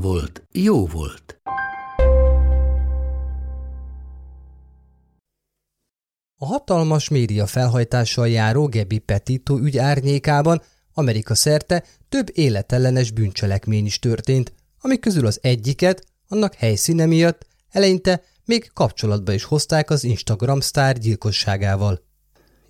volt, 0.00 0.42
jó 0.52 0.86
volt. 0.86 1.40
A 6.38 6.46
hatalmas 6.46 7.08
média 7.08 7.46
felhajtással 7.46 8.28
járó 8.28 8.66
Gebi 8.66 8.98
Petito 8.98 9.58
ügy 9.58 9.78
árnyékában 9.78 10.62
Amerika 10.92 11.34
szerte 11.34 11.84
több 12.08 12.30
életellenes 12.32 13.10
bűncselekmény 13.10 13.86
is 13.86 13.98
történt, 13.98 14.52
amik 14.80 15.00
közül 15.00 15.26
az 15.26 15.38
egyiket, 15.42 16.06
annak 16.28 16.54
helyszíne 16.54 17.06
miatt 17.06 17.46
eleinte 17.70 18.22
még 18.44 18.70
kapcsolatba 18.72 19.32
is 19.32 19.44
hozták 19.44 19.90
az 19.90 20.04
Instagram 20.04 20.60
sztár 20.60 20.98
gyilkosságával. 20.98 22.02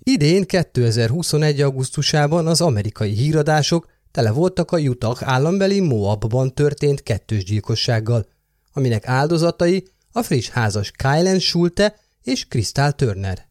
Idén 0.03 0.45
2021. 0.45 1.61
augusztusában 1.61 2.47
az 2.47 2.61
amerikai 2.61 3.11
híradások 3.11 3.87
tele 4.17 4.31
voltak 4.31 4.71
a 4.71 4.77
Utah 4.77 5.17
állambeli 5.21 5.79
Moabban 5.79 6.53
történt 6.53 7.03
kettős 7.03 7.43
gyilkossággal, 7.43 8.25
aminek 8.73 9.07
áldozatai 9.07 9.87
a 10.11 10.21
friss 10.21 10.49
házas 10.49 10.91
Kylen 10.91 11.39
Schulte 11.39 11.95
és 12.23 12.47
Crystal 12.47 12.91
Turner. 12.91 13.47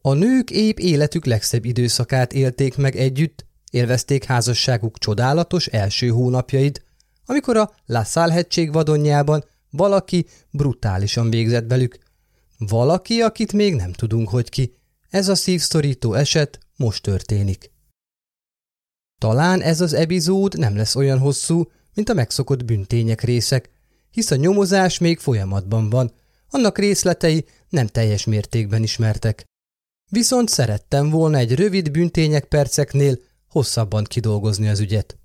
A 0.00 0.12
nők 0.12 0.50
épp 0.50 0.78
életük 0.78 1.24
legszebb 1.24 1.64
időszakát 1.64 2.32
élték 2.32 2.76
meg 2.76 2.96
együtt, 2.96 3.46
élvezték 3.70 4.24
házasságuk 4.24 4.98
csodálatos 4.98 5.66
első 5.66 6.08
hónapjaid, 6.08 6.82
amikor 7.26 7.56
a 7.56 7.70
La 7.86 8.04
Salle 8.04 8.32
hegység 8.32 8.72
vadonjában 8.72 9.44
valaki 9.70 10.26
brutálisan 10.50 11.30
végzett 11.30 11.68
velük. 11.68 11.98
Valaki, 12.58 13.20
akit 13.20 13.52
még 13.52 13.74
nem 13.74 13.92
tudunk, 13.92 14.28
hogy 14.28 14.48
ki. 14.48 14.74
Ez 15.10 15.28
a 15.28 15.34
szívszorító 15.34 16.14
eset 16.14 16.58
most 16.76 17.02
történik. 17.02 17.76
Talán 19.18 19.60
ez 19.60 19.80
az 19.80 19.92
epizód 19.92 20.58
nem 20.58 20.76
lesz 20.76 20.96
olyan 20.96 21.18
hosszú, 21.18 21.70
mint 21.94 22.08
a 22.08 22.14
megszokott 22.14 22.64
bűntények 22.64 23.20
részek, 23.20 23.70
hisz 24.10 24.30
a 24.30 24.36
nyomozás 24.36 24.98
még 24.98 25.18
folyamatban 25.18 25.90
van, 25.90 26.12
annak 26.50 26.78
részletei 26.78 27.44
nem 27.68 27.86
teljes 27.86 28.24
mértékben 28.24 28.82
ismertek. 28.82 29.44
Viszont 30.10 30.48
szerettem 30.48 31.10
volna 31.10 31.36
egy 31.36 31.54
rövid 31.54 31.90
bűntények 31.90 32.44
perceknél 32.44 33.18
hosszabban 33.50 34.04
kidolgozni 34.04 34.68
az 34.68 34.80
ügyet. 34.80 35.18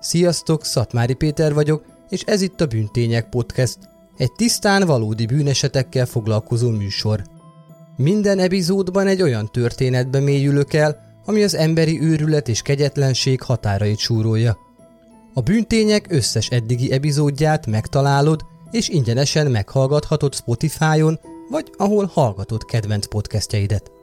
Sziasztok, 0.00 0.64
Szatmári 0.64 1.14
Péter 1.14 1.54
vagyok, 1.54 1.84
és 2.08 2.22
ez 2.22 2.40
itt 2.40 2.60
a 2.60 2.66
Bűntények 2.66 3.28
Podcast, 3.28 3.78
egy 4.16 4.32
tisztán 4.32 4.86
valódi 4.86 5.26
bűnesetekkel 5.26 6.06
foglalkozó 6.06 6.70
műsor. 6.70 7.22
Minden 7.96 8.38
epizódban 8.38 9.06
egy 9.06 9.22
olyan 9.22 9.48
történetbe 9.52 10.20
mélyülök 10.20 10.72
el, 10.72 11.06
ami 11.24 11.42
az 11.42 11.54
emberi 11.54 12.00
őrület 12.00 12.48
és 12.48 12.62
kegyetlenség 12.62 13.42
határait 13.42 13.98
súrolja. 13.98 14.58
A 15.34 15.40
bűntények 15.40 16.06
összes 16.08 16.48
eddigi 16.48 16.92
epizódját 16.92 17.66
megtalálod, 17.66 18.40
és 18.70 18.88
ingyenesen 18.88 19.50
meghallgathatod 19.50 20.34
Spotify-on, 20.34 21.18
vagy 21.50 21.72
ahol 21.76 22.10
hallgatod 22.12 22.64
kedvenc 22.64 23.06
podcastjeidet. 23.06 23.97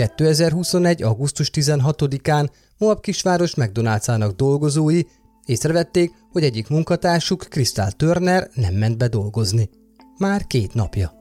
2021. 0.00 1.02
augusztus 1.02 1.50
16-án 1.54 2.48
Moab 2.78 3.00
kisváros 3.00 3.54
McDonald's-ának 3.56 4.30
dolgozói 4.36 5.02
észrevették, 5.46 6.12
hogy 6.32 6.44
egyik 6.44 6.68
munkatársuk, 6.68 7.46
Krisztál 7.48 7.92
Turner 7.92 8.50
nem 8.54 8.74
ment 8.74 8.98
be 8.98 9.08
dolgozni. 9.08 9.70
Már 10.18 10.46
két 10.46 10.74
napja. 10.74 11.12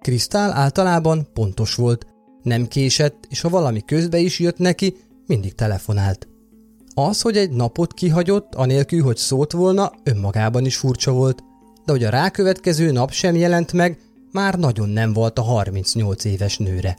Krisztál 0.00 0.52
általában 0.52 1.28
pontos 1.32 1.74
volt, 1.74 2.06
nem 2.42 2.66
késett, 2.66 3.26
és 3.28 3.40
ha 3.40 3.48
valami 3.48 3.84
közbe 3.84 4.18
is 4.18 4.38
jött 4.38 4.58
neki, 4.58 4.96
mindig 5.26 5.54
telefonált. 5.54 6.28
Az, 6.94 7.20
hogy 7.20 7.36
egy 7.36 7.50
napot 7.50 7.94
kihagyott, 7.94 8.54
anélkül, 8.54 9.02
hogy 9.02 9.16
szólt 9.16 9.52
volna, 9.52 9.92
önmagában 10.02 10.64
is 10.64 10.76
furcsa 10.76 11.12
volt, 11.12 11.42
de 11.84 11.92
hogy 11.92 12.04
a 12.04 12.10
rákövetkező 12.10 12.90
nap 12.90 13.10
sem 13.10 13.36
jelent 13.36 13.72
meg, 13.72 13.98
már 14.30 14.58
nagyon 14.58 14.88
nem 14.88 15.12
volt 15.12 15.38
a 15.38 15.42
38 15.42 16.24
éves 16.24 16.58
nőre. 16.58 16.98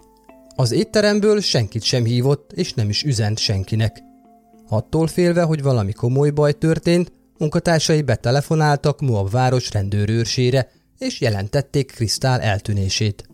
Az 0.55 0.71
étteremből 0.71 1.41
senkit 1.41 1.83
sem 1.83 2.05
hívott, 2.05 2.51
és 2.51 2.73
nem 2.73 2.89
is 2.89 3.03
üzent 3.03 3.37
senkinek. 3.37 4.03
Attól 4.69 5.07
félve, 5.07 5.41
hogy 5.41 5.61
valami 5.61 5.91
komoly 5.91 6.29
baj 6.29 6.53
történt, 6.53 7.11
munkatársai 7.37 8.01
betelefonáltak 8.01 9.01
Moab 9.01 9.31
város 9.31 9.71
rendőrőrsére, 9.71 10.71
és 10.97 11.21
jelentették 11.21 11.91
Krisztál 11.91 12.41
eltűnését. 12.41 13.27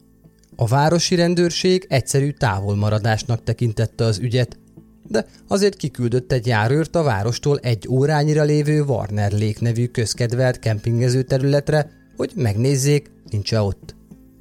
A 0.56 0.68
városi 0.68 1.16
rendőrség 1.16 1.86
egyszerű 1.90 2.32
távolmaradásnak 2.32 3.44
tekintette 3.44 4.04
az 4.04 4.18
ügyet, 4.18 4.60
de 5.08 5.26
azért 5.48 5.76
kiküldött 5.76 6.32
egy 6.32 6.48
járőrt 6.48 6.96
a 6.96 7.04
várostól 7.04 7.58
egy 7.58 7.88
órányira 7.90 8.44
lévő 8.44 8.82
Warner 8.82 9.32
Lake 9.32 9.60
nevű 9.60 9.88
közkedvelt 9.88 10.60
kempingező 10.60 11.22
területre, 11.22 11.92
hogy 12.16 12.32
megnézzék, 12.36 13.12
nincs 13.30 13.54
-e 13.54 13.62
ott. 13.62 13.99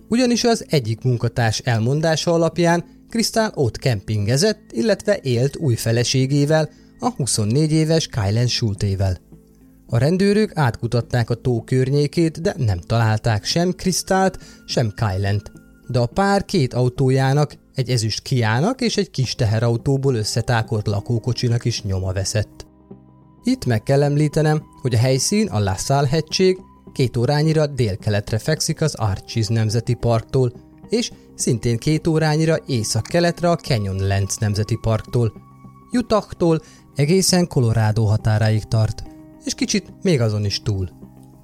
Ugyanis 0.09 0.45
az 0.45 0.65
egyik 0.69 1.03
munkatárs 1.03 1.59
elmondása 1.59 2.33
alapján 2.33 2.85
Krisztál 3.09 3.53
ott 3.55 3.77
kempingezett, 3.77 4.61
illetve 4.73 5.19
élt 5.23 5.57
új 5.57 5.75
feleségével, 5.75 6.71
a 6.99 7.11
24 7.11 7.73
éves 7.73 8.07
Kylen 8.07 8.47
Schultével. 8.47 9.19
A 9.87 9.99
rendőrök 9.99 10.51
átkutatták 10.55 11.31
a 11.31 11.35
tó 11.35 11.63
környékét, 11.63 12.41
de 12.41 12.55
nem 12.57 12.79
találták 12.81 13.45
sem 13.45 13.73
Krisztált, 13.73 14.39
sem 14.67 14.93
Kylent. 14.95 15.53
De 15.87 15.99
a 15.99 16.07
pár 16.07 16.45
két 16.45 16.75
autójának, 16.75 17.55
egy 17.75 17.91
ezüst 17.91 18.23
kiának 18.23 18.81
és 18.81 18.97
egy 18.97 19.11
kis 19.11 19.35
teherautóból 19.35 20.15
összetákolt 20.15 20.87
lakókocsinak 20.87 21.65
is 21.65 21.83
nyoma 21.83 22.13
veszett. 22.13 22.67
Itt 23.45 23.65
meg 23.65 23.83
kell 23.83 24.03
említenem, 24.03 24.63
hogy 24.83 24.95
a 24.95 24.99
helyszín 24.99 25.49
a 25.49 25.59
Lassal 25.59 26.05
hegység 26.05 26.59
két 26.93 27.17
órányira 27.17 27.67
délkeletre 27.67 28.39
fekszik 28.39 28.81
az 28.81 28.95
Archies 28.95 29.47
Nemzeti 29.47 29.95
Parktól, 29.95 30.53
és 30.89 31.11
szintén 31.35 31.77
két 31.77 32.07
órányira 32.07 32.57
észak-keletre 32.67 33.51
a 33.51 33.57
Canyonlands 33.57 34.37
Nemzeti 34.37 34.79
Parktól. 34.81 35.33
Utahtól 35.93 36.61
egészen 36.95 37.47
Colorado 37.47 38.05
határáig 38.05 38.65
tart, 38.65 39.03
és 39.45 39.55
kicsit 39.55 39.93
még 40.03 40.21
azon 40.21 40.45
is 40.45 40.63
túl. 40.63 40.91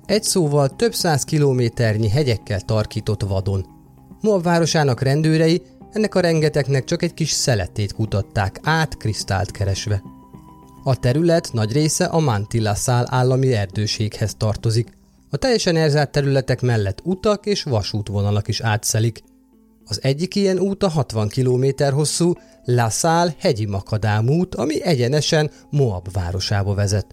Egy 0.06 0.22
szóval 0.22 0.76
több 0.76 0.94
száz 0.94 1.24
kilométernyi 1.24 2.08
hegyekkel 2.08 2.60
tarkított 2.60 3.22
vadon. 3.22 3.66
Moab 4.20 4.42
városának 4.42 5.02
rendőrei 5.02 5.62
ennek 5.92 6.14
a 6.14 6.20
rengetegnek 6.20 6.84
csak 6.84 7.02
egy 7.02 7.14
kis 7.14 7.30
szeletét 7.30 7.92
kutatták 7.92 8.60
át 8.62 8.96
krisztált 8.96 9.50
keresve. 9.50 10.02
A 10.84 10.96
terület 10.96 11.52
nagy 11.52 11.72
része 11.72 12.04
a 12.04 12.20
Mantilla 12.20 12.74
szál 12.74 13.06
állami 13.10 13.52
erdőséghez 13.52 14.34
tartozik, 14.34 14.88
a 15.34 15.36
teljesen 15.36 15.76
elzárt 15.76 16.10
területek 16.10 16.60
mellett 16.60 17.00
utak 17.04 17.46
és 17.46 17.62
vasútvonalak 17.62 18.48
is 18.48 18.60
átszelik. 18.60 19.22
Az 19.84 19.98
egyik 20.02 20.34
ilyen 20.34 20.58
út 20.58 20.82
a 20.82 20.88
60 20.88 21.28
km 21.28 21.64
hosszú 21.92 22.32
La 22.64 22.90
Salle 22.90 23.34
hegyi 23.38 23.66
makadám 23.66 24.28
ami 24.56 24.82
egyenesen 24.82 25.50
Moab 25.70 26.12
városába 26.12 26.74
vezet. 26.74 27.06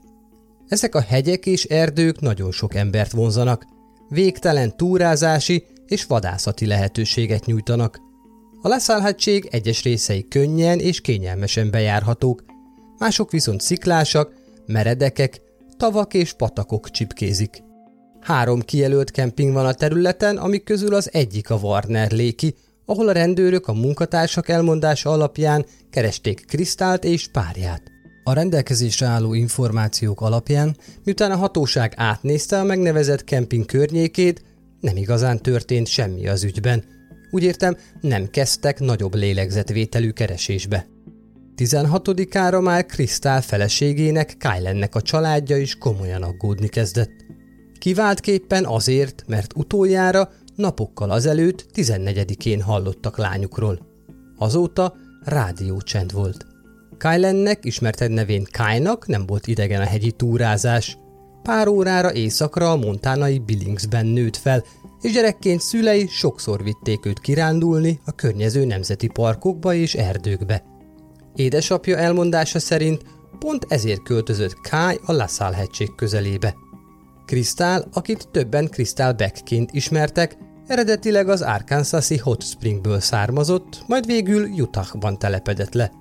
Ezek 0.68 0.96
a 0.96 1.02
hegyek 1.02 1.46
és 1.46 1.64
erdők 1.64 2.20
nagyon 2.20 2.52
sok 2.52 2.76
embert 2.76 3.12
vonzanak, 3.12 3.66
végtelen 4.10 4.78
túrázási 4.78 5.66
és 5.88 6.06
vadászati 6.06 6.66
lehetőséget 6.66 7.46
nyújtanak. 7.46 8.00
A 8.62 8.68
leszállhatség 8.68 9.48
egyes 9.52 9.84
részei 9.84 10.28
könnyen 10.28 10.80
és 10.80 11.02
kényelmesen 11.02 11.72
bejárhatók, 11.72 12.44
mások 12.98 13.32
viszont 13.32 13.62
sziklásak, 13.62 14.34
meredekek, 14.66 15.42
tavak 15.78 16.14
és 16.14 16.34
patakok 16.34 16.90
csipkézik. 16.90 17.70
Három 18.22 18.62
kijelölt 18.62 19.12
kemping 19.12 19.54
van 19.54 19.66
a 19.66 19.74
területen, 19.74 20.38
amik 20.38 20.64
közül 20.64 20.94
az 20.94 21.10
egyik 21.14 21.50
a 21.50 21.56
Warner 21.56 22.12
Léki, 22.12 22.56
ahol 22.86 23.08
a 23.08 23.12
rendőrök 23.12 23.68
a 23.68 23.74
munkatársak 23.74 24.50
elmondása 24.50 25.10
alapján 25.10 25.66
keresték 25.90 26.46
Krisztált 26.46 27.04
és 27.04 27.28
párját. 27.28 27.82
A 28.24 28.34
rendelkezésre 28.34 29.06
álló 29.08 29.34
információk 29.34 30.22
alapján, 30.22 30.78
miután 31.04 31.32
a 31.32 31.36
hatóság 31.36 31.94
átnézte 31.96 32.60
a 32.60 32.64
megnevezett 32.64 33.24
kemping 33.24 33.66
környékét, 33.66 34.44
nem 34.80 34.98
igazán 34.98 35.42
történt 35.42 35.88
semmi 35.88 36.28
az 36.28 36.44
ügyben. 36.44 36.84
Úgy 37.32 37.44
értem, 37.44 37.78
nem 38.02 38.30
kezdtek 38.30 38.80
nagyobb 38.80 39.16
lélegzetvételű 39.16 40.10
keresésbe. 40.10 40.88
16-ára 41.58 42.62
már 42.62 42.86
Krisztál 42.86 43.42
feleségének, 43.42 44.38
Kylennek 44.38 44.96
a 44.96 45.02
családja 45.02 45.58
is 45.58 45.76
komolyan 45.76 46.24
aggódni 46.24 46.68
kezdett. 46.68 47.21
Kiváltképpen 47.82 48.66
azért, 48.66 49.24
mert 49.28 49.54
utoljára 49.56 50.30
napokkal 50.56 51.10
azelőtt 51.10 51.66
14-én 51.74 52.62
hallottak 52.62 53.18
lányukról. 53.18 53.80
Azóta 54.38 54.96
rádiócsend 55.24 56.14
volt. 56.14 56.46
Kylennek, 56.98 57.66
ismerted 57.66 58.12
nevén 58.12 58.44
Kynak 58.44 59.08
nem 59.08 59.26
volt 59.26 59.48
idegen 59.48 59.82
a 59.82 59.86
hegyi 59.86 60.12
túrázás. 60.12 60.98
Pár 61.44 61.68
órára 61.68 62.14
éjszakra 62.14 62.72
a 62.72 62.76
montánai 62.76 63.40
Billingsben 63.40 64.06
nőtt 64.06 64.38
fel, 64.38 64.64
és 65.02 65.12
gyerekként 65.12 65.62
szülei 65.62 66.08
sokszor 66.08 66.64
vitték 66.64 67.06
őt 67.06 67.20
kirándulni 67.20 68.00
a 68.06 68.12
környező 68.12 68.66
nemzeti 68.66 69.08
parkokba 69.08 69.74
és 69.74 69.96
erdőkbe. 69.96 70.64
Édesapja 71.36 71.98
elmondása 71.98 72.60
szerint 72.60 73.02
pont 73.40 73.66
ezért 73.70 74.04
költözött 74.04 74.54
Kai 74.70 75.00
a 75.06 75.12
LaSalle 75.12 75.56
hegység 75.56 75.96
közelébe. 75.96 76.56
Krisztál, 77.32 77.88
akit 77.94 78.28
többen 78.32 78.68
Krisztál 78.68 79.14
Beckként 79.14 79.72
ismertek, 79.72 80.38
eredetileg 80.68 81.30
az 81.30 81.42
Arkansasi 81.42 82.18
Hot 82.18 82.44
Springből 82.44 83.00
származott, 83.00 83.84
majd 83.88 84.06
végül 84.06 84.50
Utahban 84.50 85.20
telepedett 85.20 85.74
le, 85.74 85.92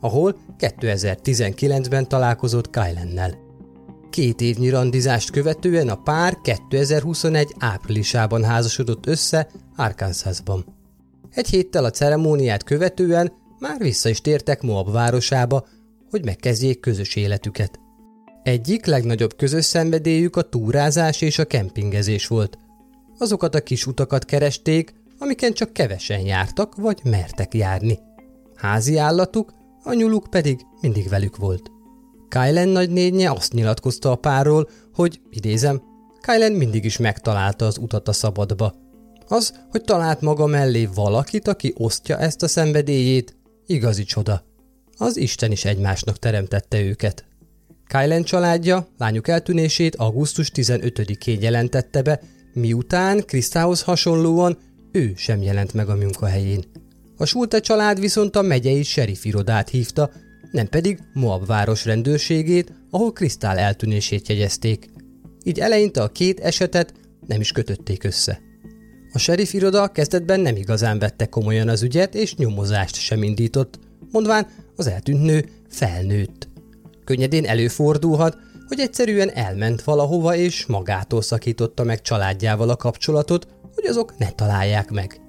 ahol 0.00 0.36
2019-ben 0.58 2.08
találkozott 2.08 2.70
Kylennel. 2.70 3.38
Két 4.10 4.40
évnyi 4.40 4.68
randizást 4.68 5.30
követően 5.30 5.88
a 5.88 6.02
pár 6.02 6.38
2021 6.42 7.54
áprilisában 7.58 8.44
házasodott 8.44 9.06
össze 9.06 9.48
Arkansasban. 9.76 10.64
Egy 11.30 11.48
héttel 11.48 11.84
a 11.84 11.90
ceremóniát 11.90 12.64
követően 12.64 13.32
már 13.58 13.78
vissza 13.78 14.08
is 14.08 14.20
tértek 14.20 14.62
Moab 14.62 14.92
városába, 14.92 15.66
hogy 16.10 16.24
megkezdjék 16.24 16.80
közös 16.80 17.16
életüket. 17.16 17.86
Egyik 18.48 18.86
legnagyobb 18.86 19.36
közös 19.36 19.64
szenvedélyük 19.64 20.36
a 20.36 20.42
túrázás 20.42 21.20
és 21.20 21.38
a 21.38 21.44
kempingezés 21.44 22.26
volt. 22.26 22.58
Azokat 23.18 23.54
a 23.54 23.60
kis 23.60 23.86
utakat 23.86 24.24
keresték, 24.24 24.94
amiken 25.18 25.52
csak 25.52 25.72
kevesen 25.72 26.20
jártak 26.20 26.76
vagy 26.76 27.00
mertek 27.04 27.54
járni. 27.54 27.98
Házi 28.54 28.96
állatuk, 28.96 29.52
a 29.82 29.92
nyuluk 29.92 30.26
pedig 30.30 30.60
mindig 30.80 31.08
velük 31.08 31.36
volt. 31.36 31.70
Kylen 32.28 32.68
nagynénye 32.68 33.30
azt 33.30 33.52
nyilatkozta 33.52 34.10
a 34.10 34.16
párról, 34.16 34.68
hogy, 34.94 35.20
idézem, 35.30 35.82
Kylen 36.20 36.52
mindig 36.52 36.84
is 36.84 36.96
megtalálta 36.96 37.66
az 37.66 37.78
utat 37.78 38.08
a 38.08 38.12
szabadba. 38.12 38.74
Az, 39.26 39.60
hogy 39.70 39.82
talált 39.82 40.20
maga 40.20 40.46
mellé 40.46 40.88
valakit, 40.94 41.48
aki 41.48 41.74
osztja 41.76 42.18
ezt 42.18 42.42
a 42.42 42.48
szenvedélyét, 42.48 43.36
igazi 43.66 44.04
csoda. 44.04 44.44
Az 44.96 45.16
Isten 45.16 45.52
is 45.52 45.64
egymásnak 45.64 46.18
teremtette 46.18 46.80
őket. 46.80 47.27
Kylen 47.88 48.22
családja 48.22 48.88
lányuk 48.98 49.28
eltűnését 49.28 49.96
augusztus 49.96 50.50
15-én 50.54 51.42
jelentette 51.42 52.02
be, 52.02 52.20
miután 52.52 53.24
Krisztához 53.26 53.82
hasonlóan 53.82 54.58
ő 54.92 55.12
sem 55.16 55.42
jelent 55.42 55.72
meg 55.72 55.88
a 55.88 55.96
munkahelyén. 55.96 56.64
A 57.16 57.24
Sulte 57.24 57.60
család 57.60 58.00
viszont 58.00 58.36
a 58.36 58.42
megyei 58.42 58.82
sheriff 58.82 59.24
irodát 59.24 59.68
hívta, 59.68 60.10
nem 60.50 60.66
pedig 60.66 60.98
Moab 61.12 61.46
város 61.46 61.84
rendőrségét, 61.84 62.72
ahol 62.90 63.12
Krisztál 63.12 63.58
eltűnését 63.58 64.28
jegyezték. 64.28 64.90
Így 65.44 65.58
eleinte 65.58 66.02
a 66.02 66.08
két 66.08 66.40
esetet 66.40 66.92
nem 67.26 67.40
is 67.40 67.52
kötötték 67.52 68.04
össze. 68.04 68.40
A 69.12 69.18
sheriff 69.18 69.52
iroda 69.52 69.88
kezdetben 69.88 70.40
nem 70.40 70.56
igazán 70.56 70.98
vette 70.98 71.26
komolyan 71.26 71.68
az 71.68 71.82
ügyet, 71.82 72.14
és 72.14 72.34
nyomozást 72.34 72.94
sem 72.94 73.22
indított, 73.22 73.78
mondván 74.10 74.46
az 74.76 74.86
eltűnt 74.86 75.22
nő 75.22 75.48
felnőtt. 75.68 76.47
Könnyedén 77.08 77.44
előfordulhat, 77.44 78.36
hogy 78.66 78.80
egyszerűen 78.80 79.30
elment 79.30 79.82
valahova, 79.82 80.36
és 80.36 80.66
magától 80.66 81.22
szakította 81.22 81.84
meg 81.84 82.00
családjával 82.00 82.68
a 82.68 82.76
kapcsolatot, 82.76 83.46
hogy 83.74 83.86
azok 83.86 84.18
ne 84.18 84.30
találják 84.30 84.90
meg. 84.90 85.20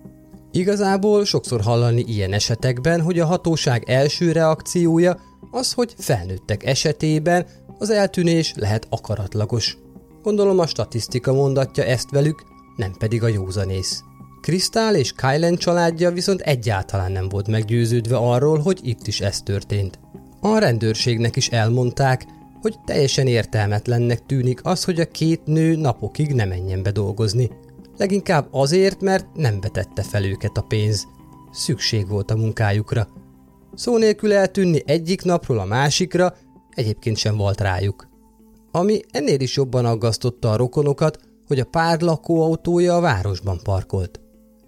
Igazából 0.52 1.26
sokszor 1.26 1.62
hallani 1.62 2.04
ilyen 2.08 2.34
esetekben, 2.34 3.02
hogy 3.02 3.20
a 3.20 3.26
hatóság 3.26 3.90
első 3.90 4.32
reakciója 4.32 5.20
az, 5.52 5.74
hogy 5.74 5.94
felnőttek 5.98 6.66
esetében 6.66 7.46
az 7.78 7.90
eltűnés 7.90 8.54
lehet 8.56 8.88
akaratlagos. 8.90 9.78
Gondolom 10.24 10.60
a 10.60 10.68
statisztika 10.68 11.34
mondatja 11.34 11.84
ezt 11.84 12.10
velük, 12.10 12.44
nem 12.76 12.96
pedig 12.98 13.24
a 13.24 13.28
józanész. 13.28 14.04
Krisztál 14.42 14.96
és 14.96 15.14
Kylen 15.14 15.56
családja 15.56 16.12
viszont 16.12 16.42
egyáltalán 16.42 17.12
nem 17.12 17.30
volt 17.30 17.48
meggyőződve 17.48 18.18
arról, 18.18 18.58
hogy 18.58 18.80
itt 18.82 19.08
is 19.08 19.22
ez 19.22 19.42
történt. 19.42 20.00
A 20.42 20.58
rendőrségnek 20.58 21.36
is 21.36 21.50
elmondták, 21.50 22.26
hogy 22.62 22.76
teljesen 22.86 23.28
értelmetlennek 23.28 24.26
tűnik 24.26 24.60
az, 24.64 24.84
hogy 24.84 25.00
a 25.00 25.06
két 25.06 25.46
nő 25.46 25.76
napokig 25.76 26.34
ne 26.34 26.46
menjen 26.46 26.84
be 26.84 26.92
dolgozni. 26.92 27.50
Leginkább 27.98 28.48
azért, 28.52 29.02
mert 29.02 29.26
nem 29.36 29.60
vetette 29.62 30.04
fel 30.04 30.26
őket 30.26 30.58
a 30.58 30.62
pénz. 30.62 31.08
Szükség 31.52 32.08
volt 32.08 32.32
a 32.32 32.36
munkájukra. 32.36 33.08
Szó 33.74 33.98
nélkül 33.98 34.34
eltűnni 34.34 34.82
egyik 34.86 35.24
napról 35.24 35.60
a 35.60 35.66
másikra 35.66 36.36
egyébként 36.70 37.18
sem 37.18 37.38
volt 37.38 37.62
rájuk. 37.62 38.08
Ami 38.72 39.02
ennél 39.12 39.40
is 39.40 39.56
jobban 39.56 39.86
aggasztotta 39.86 40.52
a 40.52 40.56
rokonokat, 40.56 41.20
hogy 41.48 41.60
a 41.60 41.66
pár 41.66 42.02
lakóautója 42.02 42.96
a 42.96 43.02
városban 43.02 43.60
parkolt. 43.64 44.20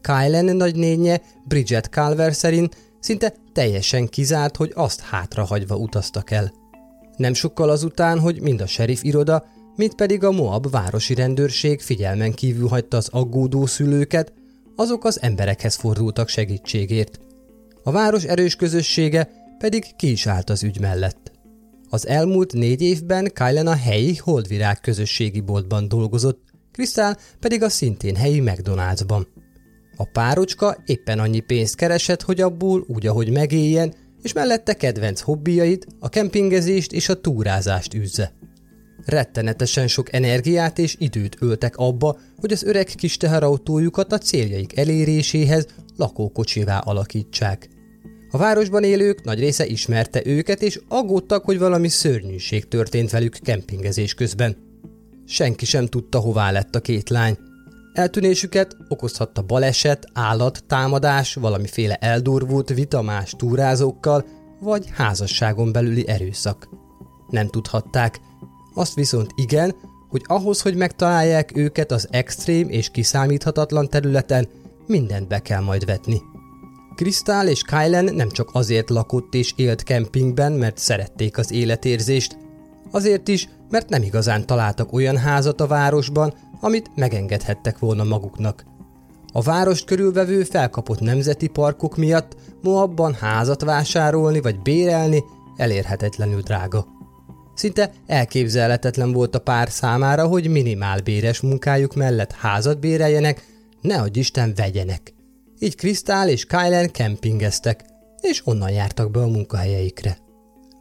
Kylen 0.01 0.55
nagynénye 0.55 1.21
Bridget 1.47 1.85
Calver 1.85 2.33
szerint 2.33 2.75
szinte 3.01 3.33
teljesen 3.53 4.07
kizárt, 4.07 4.55
hogy 4.55 4.71
azt 4.75 5.01
hátrahagyva 5.01 5.75
utaztak 5.75 6.31
el. 6.31 6.53
Nem 7.17 7.33
sokkal 7.33 7.69
azután, 7.69 8.19
hogy 8.19 8.41
mind 8.41 8.61
a 8.61 8.67
sheriff 8.67 9.03
iroda, 9.03 9.45
mint 9.75 9.95
pedig 9.95 10.23
a 10.23 10.31
Moab 10.31 10.71
városi 10.71 11.13
rendőrség 11.13 11.81
figyelmen 11.81 12.33
kívül 12.33 12.67
hagyta 12.67 12.97
az 12.97 13.07
aggódó 13.11 13.65
szülőket, 13.65 14.33
azok 14.75 15.03
az 15.03 15.21
emberekhez 15.21 15.75
fordultak 15.75 16.27
segítségért. 16.27 17.19
A 17.83 17.91
város 17.91 18.23
erős 18.23 18.55
közössége 18.55 19.29
pedig 19.57 19.95
ki 19.95 20.11
is 20.11 20.27
állt 20.27 20.49
az 20.49 20.63
ügy 20.63 20.79
mellett. 20.79 21.31
Az 21.89 22.07
elmúlt 22.07 22.53
négy 22.53 22.81
évben 22.81 23.31
Kylen 23.33 23.67
a 23.67 23.75
helyi 23.75 24.15
Holdvirág 24.15 24.81
közösségi 24.81 25.39
boltban 25.39 25.87
dolgozott, 25.87 26.39
Krisztál 26.71 27.17
pedig 27.39 27.63
a 27.63 27.69
szintén 27.69 28.15
helyi 28.15 28.41
McDonald'sban. 28.45 29.25
A 29.95 30.05
párocska 30.05 30.77
éppen 30.85 31.19
annyi 31.19 31.39
pénzt 31.39 31.75
keresett, 31.75 32.21
hogy 32.21 32.41
abból 32.41 32.85
úgy, 32.87 33.07
ahogy 33.07 33.31
megéljen, 33.31 33.93
és 34.21 34.33
mellette 34.33 34.73
kedvenc 34.73 35.19
hobbiait, 35.19 35.87
a 35.99 36.09
kempingezést 36.09 36.91
és 36.91 37.09
a 37.09 37.21
túrázást 37.21 37.93
űzze. 37.93 38.33
Rettenetesen 39.05 39.87
sok 39.87 40.13
energiát 40.13 40.79
és 40.79 40.95
időt 40.99 41.37
öltek 41.39 41.77
abba, 41.77 42.17
hogy 42.37 42.51
az 42.51 42.63
öreg 42.63 42.85
kis 42.85 43.17
teherautójukat 43.17 44.11
a 44.11 44.17
céljaik 44.17 44.77
eléréséhez 44.77 45.67
lakókocsivá 45.95 46.77
alakítsák. 46.77 47.69
A 48.31 48.37
városban 48.37 48.83
élők 48.83 49.23
nagy 49.23 49.39
része 49.39 49.65
ismerte 49.65 50.21
őket, 50.25 50.61
és 50.61 50.79
aggódtak, 50.87 51.45
hogy 51.45 51.59
valami 51.59 51.87
szörnyűség 51.87 52.67
történt 52.67 53.09
velük 53.09 53.37
kempingezés 53.41 54.13
közben. 54.13 54.57
Senki 55.25 55.65
sem 55.65 55.85
tudta, 55.85 56.19
hová 56.19 56.51
lett 56.51 56.75
a 56.75 56.79
két 56.79 57.09
lány. 57.09 57.37
Eltűnésüket 57.93 58.77
okozhatta 58.87 59.41
baleset, 59.41 60.05
állat, 60.13 60.63
támadás, 60.67 61.33
valamiféle 61.33 61.95
eldurvult 61.95 62.69
vitamás 62.69 63.33
túrázókkal, 63.37 64.25
vagy 64.59 64.89
házasságon 64.91 65.71
belüli 65.71 66.07
erőszak. 66.07 66.69
Nem 67.29 67.47
tudhatták, 67.47 68.19
azt 68.73 68.93
viszont 68.93 69.31
igen, 69.35 69.75
hogy 70.09 70.21
ahhoz, 70.25 70.61
hogy 70.61 70.75
megtalálják 70.75 71.57
őket 71.57 71.91
az 71.91 72.07
extrém 72.11 72.69
és 72.69 72.89
kiszámíthatatlan 72.89 73.89
területen, 73.89 74.47
mindent 74.87 75.27
be 75.27 75.39
kell 75.39 75.61
majd 75.61 75.85
vetni. 75.85 76.21
Krisztál 76.95 77.47
és 77.47 77.61
Kylen 77.61 78.15
nem 78.15 78.29
csak 78.29 78.49
azért 78.53 78.89
lakott 78.89 79.33
és 79.33 79.53
élt 79.55 79.83
kempingben, 79.83 80.51
mert 80.51 80.77
szerették 80.77 81.37
az 81.37 81.51
életérzést, 81.51 82.37
azért 82.91 83.27
is, 83.27 83.49
mert 83.69 83.89
nem 83.89 84.01
igazán 84.03 84.45
találtak 84.45 84.93
olyan 84.93 85.17
házat 85.17 85.61
a 85.61 85.67
városban, 85.67 86.33
amit 86.61 86.89
megengedhettek 86.95 87.79
volna 87.79 88.03
maguknak. 88.03 88.65
A 89.33 89.41
várost 89.41 89.85
körülvevő 89.85 90.43
felkapott 90.43 90.99
nemzeti 90.99 91.47
parkok 91.47 91.97
miatt 91.97 92.35
Moabban 92.61 93.13
házat 93.13 93.61
vásárolni 93.61 94.41
vagy 94.41 94.59
bérelni 94.59 95.23
elérhetetlenül 95.57 96.41
drága. 96.41 96.87
Szinte 97.55 97.91
elképzelhetetlen 98.07 99.11
volt 99.11 99.35
a 99.35 99.39
pár 99.39 99.69
számára, 99.69 100.27
hogy 100.27 100.47
minimál 100.47 101.01
béres 101.01 101.39
munkájuk 101.39 101.95
mellett 101.95 102.31
házat 102.31 102.79
béreljenek, 102.79 103.45
ne 103.81 104.01
adj 104.01 104.19
Isten 104.19 104.53
vegyenek. 104.55 105.13
Így 105.59 105.75
Krisztál 105.75 106.29
és 106.29 106.45
Kylen 106.45 106.91
kempingeztek, 106.91 107.85
és 108.21 108.41
onnan 108.45 108.71
jártak 108.71 109.11
be 109.11 109.19
a 109.19 109.27
munkahelyeikre. 109.27 110.17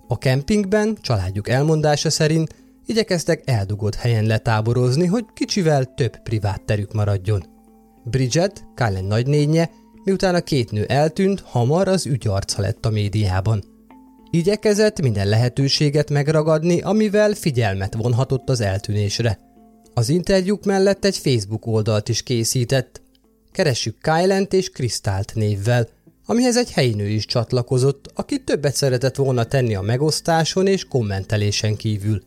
A 0.08 0.18
kempingben, 0.18 0.98
családjuk 1.00 1.48
elmondása 1.48 2.10
szerint, 2.10 2.54
igyekeztek 2.90 3.42
eldugott 3.44 3.94
helyen 3.94 4.24
letáborozni, 4.24 5.06
hogy 5.06 5.24
kicsivel 5.34 5.94
több 5.94 6.22
privát 6.22 6.62
terük 6.62 6.92
maradjon. 6.92 7.44
Bridget, 8.04 8.64
Kylen 8.74 9.04
nagynénye, 9.04 9.70
miután 10.04 10.34
a 10.34 10.40
két 10.40 10.70
nő 10.70 10.84
eltűnt, 10.84 11.40
hamar 11.40 11.88
az 11.88 12.06
ügyarca 12.06 12.60
lett 12.60 12.86
a 12.86 12.90
médiában. 12.90 13.64
Igyekezett 14.30 15.00
minden 15.00 15.28
lehetőséget 15.28 16.10
megragadni, 16.10 16.80
amivel 16.80 17.32
figyelmet 17.32 17.94
vonhatott 17.94 18.48
az 18.48 18.60
eltűnésre. 18.60 19.38
Az 19.94 20.08
interjúk 20.08 20.64
mellett 20.64 21.04
egy 21.04 21.16
Facebook 21.16 21.66
oldalt 21.66 22.08
is 22.08 22.22
készített. 22.22 23.02
Keressük 23.52 23.98
Kylent 24.00 24.52
és 24.52 24.70
Kristált 24.70 25.32
névvel, 25.34 25.88
amihez 26.26 26.56
egy 26.56 26.72
helyi 26.72 26.94
nő 26.94 27.08
is 27.08 27.24
csatlakozott, 27.26 28.10
aki 28.14 28.44
többet 28.44 28.74
szeretett 28.74 29.16
volna 29.16 29.44
tenni 29.44 29.74
a 29.74 29.80
megosztáson 29.80 30.66
és 30.66 30.84
kommentelésen 30.84 31.76
kívül. 31.76 32.22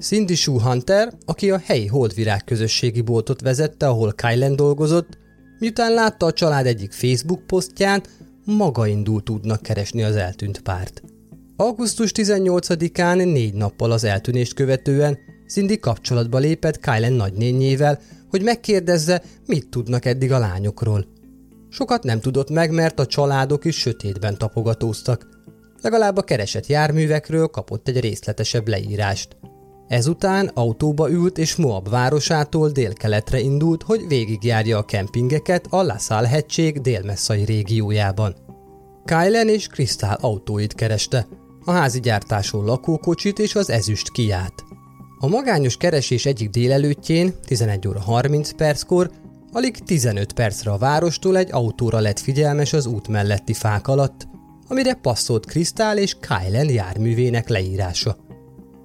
Cindy 0.00 0.34
Sue 0.34 0.62
Hunter, 0.62 1.12
aki 1.24 1.50
a 1.50 1.58
helyi 1.64 1.86
holdvirág 1.86 2.44
közösségi 2.44 3.00
boltot 3.00 3.40
vezette, 3.40 3.88
ahol 3.88 4.12
Kylen 4.12 4.56
dolgozott, 4.56 5.18
miután 5.58 5.92
látta 5.92 6.26
a 6.26 6.32
család 6.32 6.66
egyik 6.66 6.92
Facebook 6.92 7.46
posztján, 7.46 8.02
maga 8.44 8.86
indult 8.86 9.30
útnak 9.30 9.62
keresni 9.62 10.02
az 10.02 10.16
eltűnt 10.16 10.60
párt. 10.60 11.02
Augusztus 11.56 12.10
18-án 12.14 13.16
négy 13.32 13.54
nappal 13.54 13.90
az 13.90 14.04
eltűnést 14.04 14.54
követően 14.54 15.18
Cindy 15.48 15.78
kapcsolatba 15.78 16.38
lépett 16.38 16.80
Kylen 16.80 17.12
nagynényével, 17.12 18.00
hogy 18.30 18.42
megkérdezze, 18.42 19.22
mit 19.46 19.68
tudnak 19.68 20.04
eddig 20.04 20.32
a 20.32 20.38
lányokról. 20.38 21.06
Sokat 21.68 22.02
nem 22.02 22.20
tudott 22.20 22.50
meg, 22.50 22.70
mert 22.70 22.98
a 22.98 23.06
családok 23.06 23.64
is 23.64 23.76
sötétben 23.76 24.38
tapogatóztak. 24.38 25.28
Legalább 25.82 26.16
a 26.16 26.22
keresett 26.22 26.66
járművekről 26.66 27.46
kapott 27.46 27.88
egy 27.88 28.00
részletesebb 28.00 28.68
leírást. 28.68 29.36
Ezután 29.88 30.50
autóba 30.54 31.10
ült 31.10 31.38
és 31.38 31.56
Moab 31.56 31.88
városától 31.88 32.70
délkeletre 32.70 33.40
indult, 33.40 33.82
hogy 33.82 34.04
végigjárja 34.08 34.78
a 34.78 34.84
kempingeket 34.84 35.66
a 35.70 35.82
LaSalle 35.82 36.28
hegység 36.28 36.80
délmesszai 36.80 37.44
régiójában. 37.44 38.34
Kylen 39.04 39.48
és 39.48 39.66
Krisztál 39.66 40.18
autóit 40.20 40.74
kereste, 40.74 41.26
a 41.64 41.70
házi 41.70 42.00
gyártású 42.00 42.62
lakókocsit 42.62 43.38
és 43.38 43.54
az 43.54 43.70
ezüst 43.70 44.10
kiát. 44.10 44.64
A 45.18 45.26
magányos 45.26 45.76
keresés 45.76 46.26
egyik 46.26 46.50
délelőttjén, 46.50 47.34
11 47.46 47.88
óra 47.88 48.00
30 48.00 48.52
perckor, 48.52 49.10
alig 49.52 49.78
15 49.78 50.32
percre 50.32 50.70
a 50.70 50.78
várostól 50.78 51.36
egy 51.36 51.52
autóra 51.52 51.98
lett 51.98 52.18
figyelmes 52.18 52.72
az 52.72 52.86
út 52.86 53.08
melletti 53.08 53.52
fák 53.52 53.88
alatt, 53.88 54.28
amire 54.68 54.94
passzolt 54.94 55.46
Krisztál 55.46 55.98
és 55.98 56.16
Kylen 56.20 56.70
járművének 56.70 57.48
leírása. 57.48 58.23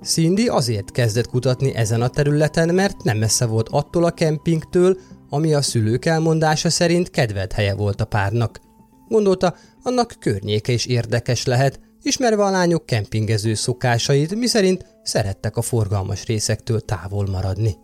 Cindy 0.03 0.48
azért 0.48 0.91
kezdett 0.91 1.27
kutatni 1.27 1.75
ezen 1.75 2.01
a 2.01 2.08
területen, 2.08 2.74
mert 2.74 3.03
nem 3.03 3.18
messze 3.18 3.46
volt 3.46 3.70
attól 3.70 4.03
a 4.03 4.12
kempingtől, 4.12 4.98
ami 5.29 5.53
a 5.53 5.62
szülők 5.62 6.06
elmondása 6.06 6.70
szerint 6.70 7.10
kedvelt 7.10 7.51
helye 7.51 7.74
volt 7.74 8.01
a 8.01 8.06
párnak. 8.06 8.60
Gondolta, 9.08 9.56
annak 9.84 10.15
környéke 10.20 10.72
is 10.72 10.86
érdekes 10.86 11.46
lehet, 11.46 11.79
ismerve 12.01 12.44
a 12.44 12.50
lányok 12.50 12.86
kempingező 12.86 13.53
szokásait, 13.53 14.36
miszerint 14.36 14.86
szerettek 15.03 15.58
a 15.58 15.62
forgalmas 15.62 16.25
részektől 16.25 16.79
távol 16.79 17.27
maradni. 17.27 17.75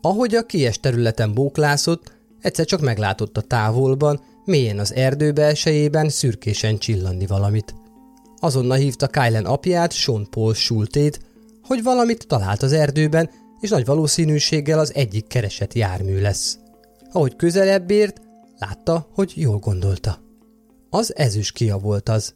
Ahogy 0.00 0.34
a 0.34 0.42
kies 0.42 0.80
területen 0.80 1.34
bóklászott, 1.34 2.12
egyszer 2.40 2.64
csak 2.64 2.80
meglátott 2.80 3.36
a 3.36 3.40
távolban, 3.40 4.20
mélyen 4.44 4.78
az 4.78 4.94
erdő 4.94 5.32
belsejében 5.32 6.08
szürkésen 6.08 6.78
csillanni 6.78 7.26
valamit. 7.26 7.74
Azonnal 8.40 8.76
hívta 8.76 9.06
Kylen 9.06 9.44
apját, 9.44 9.92
Sean 9.92 10.26
Paul 10.30 10.54
Schultét, 10.54 11.20
hogy 11.68 11.82
valamit 11.82 12.26
talált 12.26 12.62
az 12.62 12.72
erdőben, 12.72 13.30
és 13.60 13.70
nagy 13.70 13.84
valószínűséggel 13.84 14.78
az 14.78 14.94
egyik 14.94 15.26
keresett 15.26 15.74
jármű 15.74 16.20
lesz. 16.20 16.58
Ahogy 17.12 17.36
közelebb 17.36 17.90
ért, 17.90 18.20
látta, 18.58 19.08
hogy 19.14 19.32
jól 19.34 19.58
gondolta. 19.58 20.18
Az 20.90 21.16
ezüst 21.16 21.58
volt 21.80 22.08
az. 22.08 22.34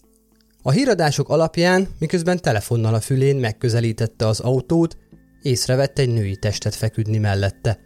A 0.63 0.71
híradások 0.71 1.29
alapján, 1.29 1.89
miközben 1.99 2.41
telefonnal 2.41 2.95
a 2.95 3.01
fülén 3.01 3.37
megközelítette 3.37 4.27
az 4.27 4.41
autót, 4.41 4.97
észrevette 5.43 6.03
egy 6.03 6.13
női 6.13 6.37
testet 6.37 6.75
feküdni 6.75 7.19
mellette. 7.19 7.79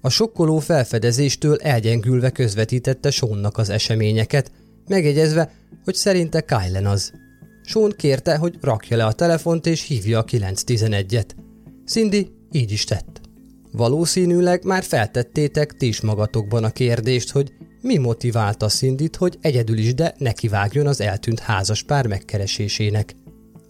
A 0.00 0.08
sokkoló 0.08 0.58
felfedezéstől 0.58 1.56
elgyengülve 1.56 2.30
közvetítette 2.30 3.10
Seannak 3.10 3.58
az 3.58 3.68
eseményeket, 3.68 4.50
megegyezve, 4.88 5.52
hogy 5.84 5.94
szerinte 5.94 6.40
Kylen 6.40 6.86
az– 6.86 7.12
Sean 7.66 7.94
kérte, 7.96 8.36
hogy 8.36 8.58
rakja 8.60 8.96
le 8.96 9.04
a 9.04 9.12
telefont 9.12 9.66
és 9.66 9.86
hívja 9.86 10.18
a 10.18 10.24
911-et. 10.24 11.26
Cindy 11.86 12.30
így 12.52 12.72
is 12.72 12.84
tett. 12.84 13.20
Valószínűleg 13.72 14.64
már 14.64 14.82
feltettétek 14.82 15.72
ti 15.72 15.86
is 15.86 16.00
magatokban 16.00 16.64
a 16.64 16.70
kérdést, 16.70 17.30
hogy 17.30 17.52
mi 17.80 17.96
motiválta 17.96 18.68
cindy 18.68 19.10
hogy 19.18 19.38
egyedül 19.40 19.78
is, 19.78 19.94
de 19.94 20.14
nekivágjon 20.18 20.86
az 20.86 21.00
eltűnt 21.00 21.38
házaspár 21.38 22.06
megkeresésének. 22.06 23.16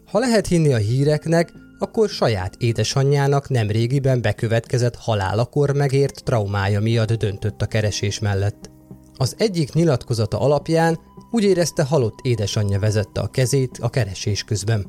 Ha 0.07 0.19
lehet 0.19 0.47
hinni 0.47 0.73
a 0.73 0.77
híreknek, 0.77 1.53
akkor 1.79 2.09
saját 2.09 2.55
édesanyjának 2.59 3.49
nem 3.49 3.71
régiben 3.71 4.21
bekövetkezett 4.21 4.97
halálakor 4.97 5.75
megért 5.75 6.25
traumája 6.25 6.81
miatt 6.81 7.13
döntött 7.13 7.63
a 7.63 7.67
keresés 7.67 8.19
mellett. 8.19 8.71
Az 9.17 9.35
egyik 9.39 9.73
nyilatkozata 9.73 10.41
alapján 10.41 10.99
úgy 11.31 11.43
érezte, 11.43 11.85
halott 11.85 12.19
édesanyja 12.23 12.79
vezette 12.79 13.21
a 13.21 13.27
kezét 13.27 13.79
a 13.81 13.89
keresés 13.89 14.43
közben. 14.43 14.87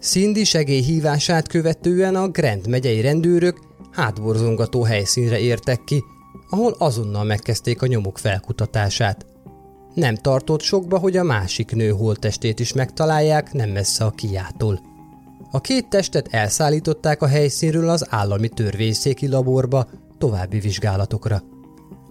Cindy 0.00 0.44
segélyhívását 0.44 1.48
követően 1.48 2.14
a 2.14 2.28
Grant 2.28 2.66
megyei 2.66 3.00
rendőrök 3.00 3.58
hátborzongató 3.90 4.82
helyszínre 4.82 5.38
értek 5.38 5.84
ki, 5.84 6.04
ahol 6.50 6.74
azonnal 6.78 7.24
megkezdték 7.24 7.82
a 7.82 7.86
nyomok 7.86 8.18
felkutatását. 8.18 9.26
Nem 9.94 10.14
tartott 10.14 10.60
sokba, 10.60 10.98
hogy 10.98 11.16
a 11.16 11.22
másik 11.22 11.72
nő 11.72 11.90
holttestét 11.90 12.60
is 12.60 12.72
megtalálják 12.72 13.52
nem 13.52 13.70
messze 13.70 14.04
a 14.04 14.10
kiától. 14.10 14.80
A 15.50 15.60
két 15.60 15.88
testet 15.88 16.28
elszállították 16.30 17.22
a 17.22 17.26
helyszínről 17.26 17.88
az 17.88 18.06
állami 18.08 18.48
törvényszéki 18.48 19.28
laborba 19.28 19.86
további 20.18 20.58
vizsgálatokra. 20.58 21.42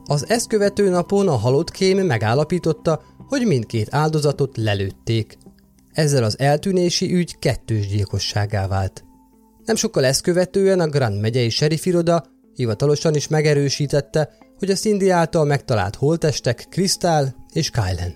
Az 0.05 0.29
ezt 0.29 0.47
követő 0.47 0.89
napon 0.89 1.27
a 1.27 1.35
halott 1.35 1.71
kém 1.71 2.05
megállapította, 2.05 3.01
hogy 3.27 3.45
mindkét 3.45 3.93
áldozatot 3.93 4.57
lelőtték. 4.57 5.37
Ezzel 5.91 6.23
az 6.23 6.39
eltűnési 6.39 7.13
ügy 7.13 7.39
kettős 7.39 7.87
gyilkosságá 7.87 8.67
vált. 8.67 9.03
Nem 9.65 9.75
sokkal 9.75 10.05
ezt 10.05 10.21
követően 10.21 10.79
a 10.79 10.87
Grand 10.87 11.19
megyei 11.19 11.49
serifiroda 11.49 12.25
hivatalosan 12.53 13.15
is 13.15 13.27
megerősítette, 13.27 14.29
hogy 14.57 14.69
a 14.69 14.75
Cindy 14.75 15.09
által 15.09 15.45
megtalált 15.45 15.95
holtestek 15.95 16.65
Krisztál 16.69 17.35
és 17.53 17.69
Kylen. 17.69 18.15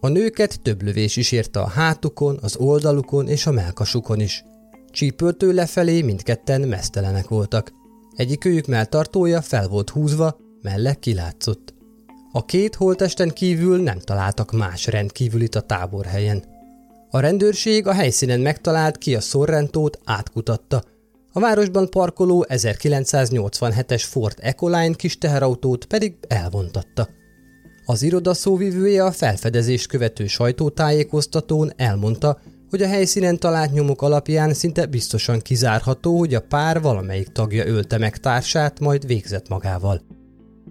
A 0.00 0.08
nőket 0.08 0.60
több 0.62 0.82
lövés 0.82 1.16
is 1.16 1.32
érte 1.32 1.60
a 1.60 1.68
hátukon, 1.68 2.38
az 2.42 2.56
oldalukon 2.56 3.28
és 3.28 3.46
a 3.46 3.50
melkasukon 3.50 4.20
is. 4.20 4.44
Csípőtől 4.90 5.54
lefelé 5.54 6.02
mindketten 6.02 6.60
mesztelenek 6.60 7.28
voltak. 7.28 7.72
Egyik 8.16 8.44
őjük 8.44 8.66
melltartója 8.66 9.42
fel 9.42 9.68
volt 9.68 9.90
húzva, 9.90 10.36
melle 10.62 10.94
kilátszott. 10.94 11.73
A 12.36 12.44
két 12.44 12.74
holtesten 12.74 13.28
kívül 13.28 13.82
nem 13.82 13.98
találtak 13.98 14.52
más 14.52 14.86
rendkívülit 14.86 15.54
a 15.54 15.60
táborhelyen. 15.60 16.44
A 17.10 17.20
rendőrség 17.20 17.86
a 17.86 17.92
helyszínen 17.92 18.40
megtalált 18.40 18.98
ki 18.98 19.14
a 19.14 19.20
Sorrentót 19.20 19.98
átkutatta. 20.04 20.82
A 21.32 21.40
városban 21.40 21.90
parkoló 21.90 22.46
1987-es 22.48 24.02
Ford 24.08 24.36
Ecoline 24.40 24.94
kis 24.94 25.18
teherautót 25.18 25.84
pedig 25.84 26.14
elvontatta. 26.28 27.08
Az 27.84 28.02
iroda 28.02 28.34
szóvivője 28.34 29.04
a 29.04 29.12
felfedezést 29.12 29.86
követő 29.86 30.26
sajtótájékoztatón 30.26 31.72
elmondta, 31.76 32.40
hogy 32.70 32.82
a 32.82 32.88
helyszínen 32.88 33.38
talált 33.38 33.72
nyomok 33.72 34.02
alapján 34.02 34.54
szinte 34.54 34.86
biztosan 34.86 35.40
kizárható, 35.40 36.18
hogy 36.18 36.34
a 36.34 36.40
pár 36.40 36.80
valamelyik 36.80 37.28
tagja 37.28 37.66
ölte 37.66 37.98
meg 37.98 38.16
társát, 38.16 38.80
majd 38.80 39.06
végzett 39.06 39.48
magával. 39.48 40.22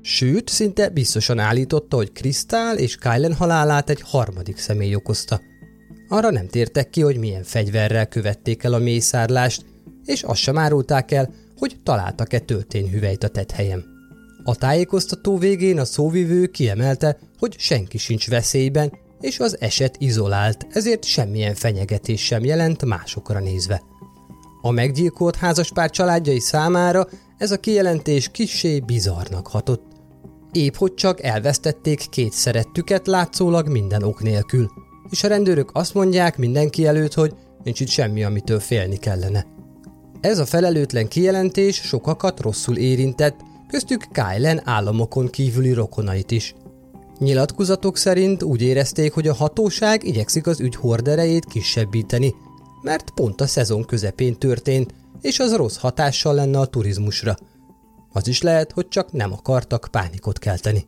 Sőt, 0.05 0.49
szinte 0.49 0.89
biztosan 0.89 1.39
állította, 1.39 1.95
hogy 1.95 2.11
Krisztál 2.11 2.77
és 2.77 2.95
Kylen 2.95 3.33
halálát 3.33 3.89
egy 3.89 4.01
harmadik 4.01 4.57
személy 4.57 4.95
okozta. 4.95 5.41
Arra 6.07 6.31
nem 6.31 6.47
tértek 6.47 6.89
ki, 6.89 7.01
hogy 7.01 7.17
milyen 7.17 7.43
fegyverrel 7.43 8.07
követték 8.07 8.63
el 8.63 8.73
a 8.73 8.79
mészárlást, 8.79 9.65
és 10.05 10.23
azt 10.23 10.39
sem 10.39 10.57
árulták 10.57 11.11
el, 11.11 11.33
hogy 11.57 11.75
találtak-e 11.83 12.39
töltényhüvelyt 12.39 13.23
a 13.23 13.27
tetthelyem. 13.27 13.83
A 14.43 14.55
tájékoztató 14.55 15.37
végén 15.37 15.79
a 15.79 15.85
szóvivő 15.85 16.45
kiemelte, 16.45 17.19
hogy 17.39 17.55
senki 17.57 17.97
sincs 17.97 18.29
veszélyben, 18.29 18.93
és 19.19 19.39
az 19.39 19.57
eset 19.59 19.95
izolált, 19.99 20.67
ezért 20.69 21.03
semmilyen 21.03 21.55
fenyegetés 21.55 22.25
sem 22.25 22.43
jelent 22.43 22.85
másokra 22.85 23.39
nézve. 23.39 23.81
A 24.61 24.71
meggyilkolt 24.71 25.35
házaspár 25.35 25.89
családjai 25.89 26.39
számára 26.39 27.07
ez 27.37 27.51
a 27.51 27.59
kijelentés 27.59 28.29
kissé 28.31 28.79
bizarnak 28.79 29.47
hatott. 29.47 29.92
Épp 30.53 30.75
hogy 30.75 30.93
csak 30.93 31.23
elvesztették 31.23 32.09
két 32.09 32.31
szerettüket 32.31 33.07
látszólag 33.07 33.67
minden 33.67 34.03
ok 34.03 34.21
nélkül. 34.21 34.69
És 35.09 35.23
a 35.23 35.27
rendőrök 35.27 35.69
azt 35.73 35.93
mondják 35.93 36.37
mindenki 36.37 36.85
előtt, 36.85 37.13
hogy 37.13 37.33
nincs 37.63 37.79
itt 37.79 37.87
semmi, 37.87 38.23
amitől 38.23 38.59
félni 38.59 38.97
kellene. 38.97 39.45
Ez 40.21 40.39
a 40.39 40.45
felelőtlen 40.45 41.07
kijelentés 41.07 41.75
sokakat 41.75 42.39
rosszul 42.39 42.77
érintett, 42.77 43.39
köztük 43.67 44.07
Kylen 44.11 44.61
államokon 44.63 45.29
kívüli 45.29 45.73
rokonait 45.73 46.31
is. 46.31 46.55
Nyilatkozatok 47.19 47.97
szerint 47.97 48.43
úgy 48.43 48.61
érezték, 48.61 49.13
hogy 49.13 49.27
a 49.27 49.33
hatóság 49.33 50.03
igyekszik 50.03 50.47
az 50.47 50.59
ügy 50.59 50.75
horderejét 50.75 51.45
kisebbíteni, 51.45 52.33
mert 52.81 53.09
pont 53.09 53.41
a 53.41 53.47
szezon 53.47 53.85
közepén 53.85 54.37
történt, 54.37 54.93
és 55.21 55.39
az 55.39 55.55
rossz 55.55 55.77
hatással 55.77 56.33
lenne 56.33 56.59
a 56.59 56.65
turizmusra. 56.65 57.37
Az 58.13 58.27
is 58.27 58.41
lehet, 58.41 58.71
hogy 58.71 58.87
csak 58.87 59.11
nem 59.11 59.33
akartak 59.33 59.87
pánikot 59.91 60.39
kelteni. 60.39 60.87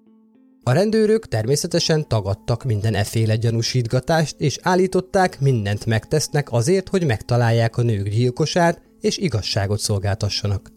A 0.64 0.72
rendőrök 0.72 1.28
természetesen 1.28 2.08
tagadtak 2.08 2.64
minden 2.64 2.96
efféle 2.96 3.36
gyanúsítgatást, 3.36 4.36
és 4.40 4.60
állították, 4.62 5.40
mindent 5.40 5.86
megtesznek 5.86 6.52
azért, 6.52 6.90
hogy 6.90 7.06
megtalálják 7.06 7.78
a 7.78 7.82
nők 7.82 8.10
gyilkosát, 8.10 8.82
és 9.02 9.18
igazságot 9.18 9.80
szolgáltassanak. 9.80 10.72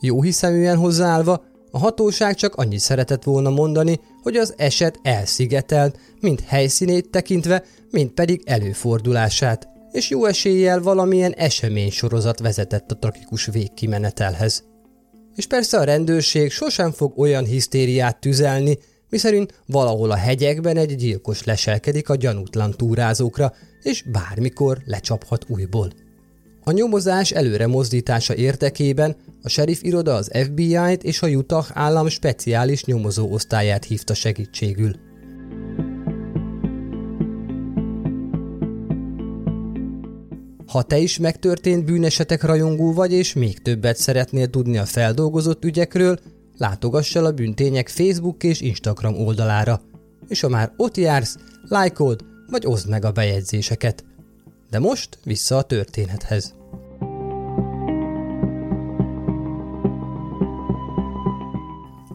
Jó 0.00 0.22
hiszeműen 0.22 0.76
hozzáállva, 0.76 1.44
a 1.70 1.78
hatóság 1.78 2.34
csak 2.34 2.54
annyit 2.54 2.80
szeretett 2.80 3.22
volna 3.22 3.50
mondani, 3.50 4.00
hogy 4.22 4.36
az 4.36 4.54
eset 4.56 4.98
elszigetelt, 5.02 5.98
mind 6.20 6.40
helyszínét 6.46 7.10
tekintve, 7.10 7.64
mind 7.90 8.10
pedig 8.10 8.42
előfordulását, 8.44 9.68
és 9.92 10.10
jó 10.10 10.24
eséllyel 10.24 10.80
valamilyen 10.80 11.32
esemény 11.32 11.90
sorozat 11.90 12.38
vezetett 12.38 12.90
a 12.90 12.98
tragikus 12.98 13.46
végkimenetelhez. 13.46 14.69
És 15.40 15.46
persze 15.46 15.78
a 15.78 15.84
rendőrség 15.84 16.50
sosem 16.50 16.92
fog 16.92 17.18
olyan 17.18 17.44
hisztériát 17.44 18.20
tüzelni, 18.20 18.78
miszerint 19.08 19.62
valahol 19.66 20.10
a 20.10 20.16
hegyekben 20.16 20.76
egy 20.76 20.96
gyilkos 20.96 21.44
leselkedik 21.44 22.08
a 22.08 22.14
gyanútlan 22.14 22.70
túrázókra, 22.70 23.52
és 23.82 24.02
bármikor 24.02 24.78
lecsaphat 24.84 25.44
újból. 25.48 25.92
A 26.64 26.70
nyomozás 26.70 27.30
előre 27.30 27.66
mozdítása 27.66 28.34
érdekében 28.34 29.16
a 29.42 29.48
sheriff 29.48 29.82
iroda 29.82 30.14
az 30.14 30.30
FBI-t 30.32 31.02
és 31.02 31.22
a 31.22 31.28
Utah 31.28 31.66
állam 31.72 32.08
speciális 32.08 32.84
nyomozó 32.84 33.32
osztályát 33.32 33.84
hívta 33.84 34.14
segítségül. 34.14 35.09
Ha 40.70 40.82
te 40.82 40.98
is 40.98 41.18
megtörtént 41.18 41.84
bűnesetek 41.84 42.42
rajongó 42.42 42.92
vagy, 42.92 43.12
és 43.12 43.32
még 43.32 43.62
többet 43.62 43.96
szeretnél 43.96 44.46
tudni 44.46 44.78
a 44.78 44.84
feldolgozott 44.84 45.64
ügyekről, 45.64 46.18
látogass 46.58 47.16
el 47.16 47.24
a 47.24 47.32
bűntények 47.32 47.88
Facebook 47.88 48.42
és 48.42 48.60
Instagram 48.60 49.14
oldalára, 49.14 49.80
és 50.28 50.40
ha 50.40 50.48
már 50.48 50.72
ott 50.76 50.96
jársz, 50.96 51.36
lájkold, 51.68 52.20
vagy 52.50 52.66
oszd 52.66 52.88
meg 52.88 53.04
a 53.04 53.12
bejegyzéseket. 53.12 54.04
De 54.70 54.78
most 54.78 55.18
vissza 55.24 55.56
a 55.56 55.62
történethez. 55.62 56.54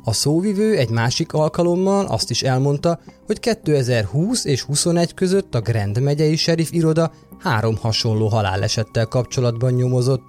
A 0.08 0.14
szóvivő 0.14 0.78
egy 0.78 0.90
másik 0.90 1.34
alkalommal 1.34 2.06
azt 2.06 2.30
is 2.30 2.44
elmondta, 2.44 3.00
hogy 3.26 3.40
2020 3.40 4.46
és 4.46 4.62
21 4.62 5.14
között 5.14 5.56
a 5.56 5.62
Grand 5.62 6.02
megyei 6.02 6.36
sheriff 6.36 6.72
iroda 6.72 7.12
három 7.40 7.78
hasonló 7.78 8.28
halálesettel 8.28 9.06
kapcsolatban 9.06 9.74
nyomozott, 9.74 10.24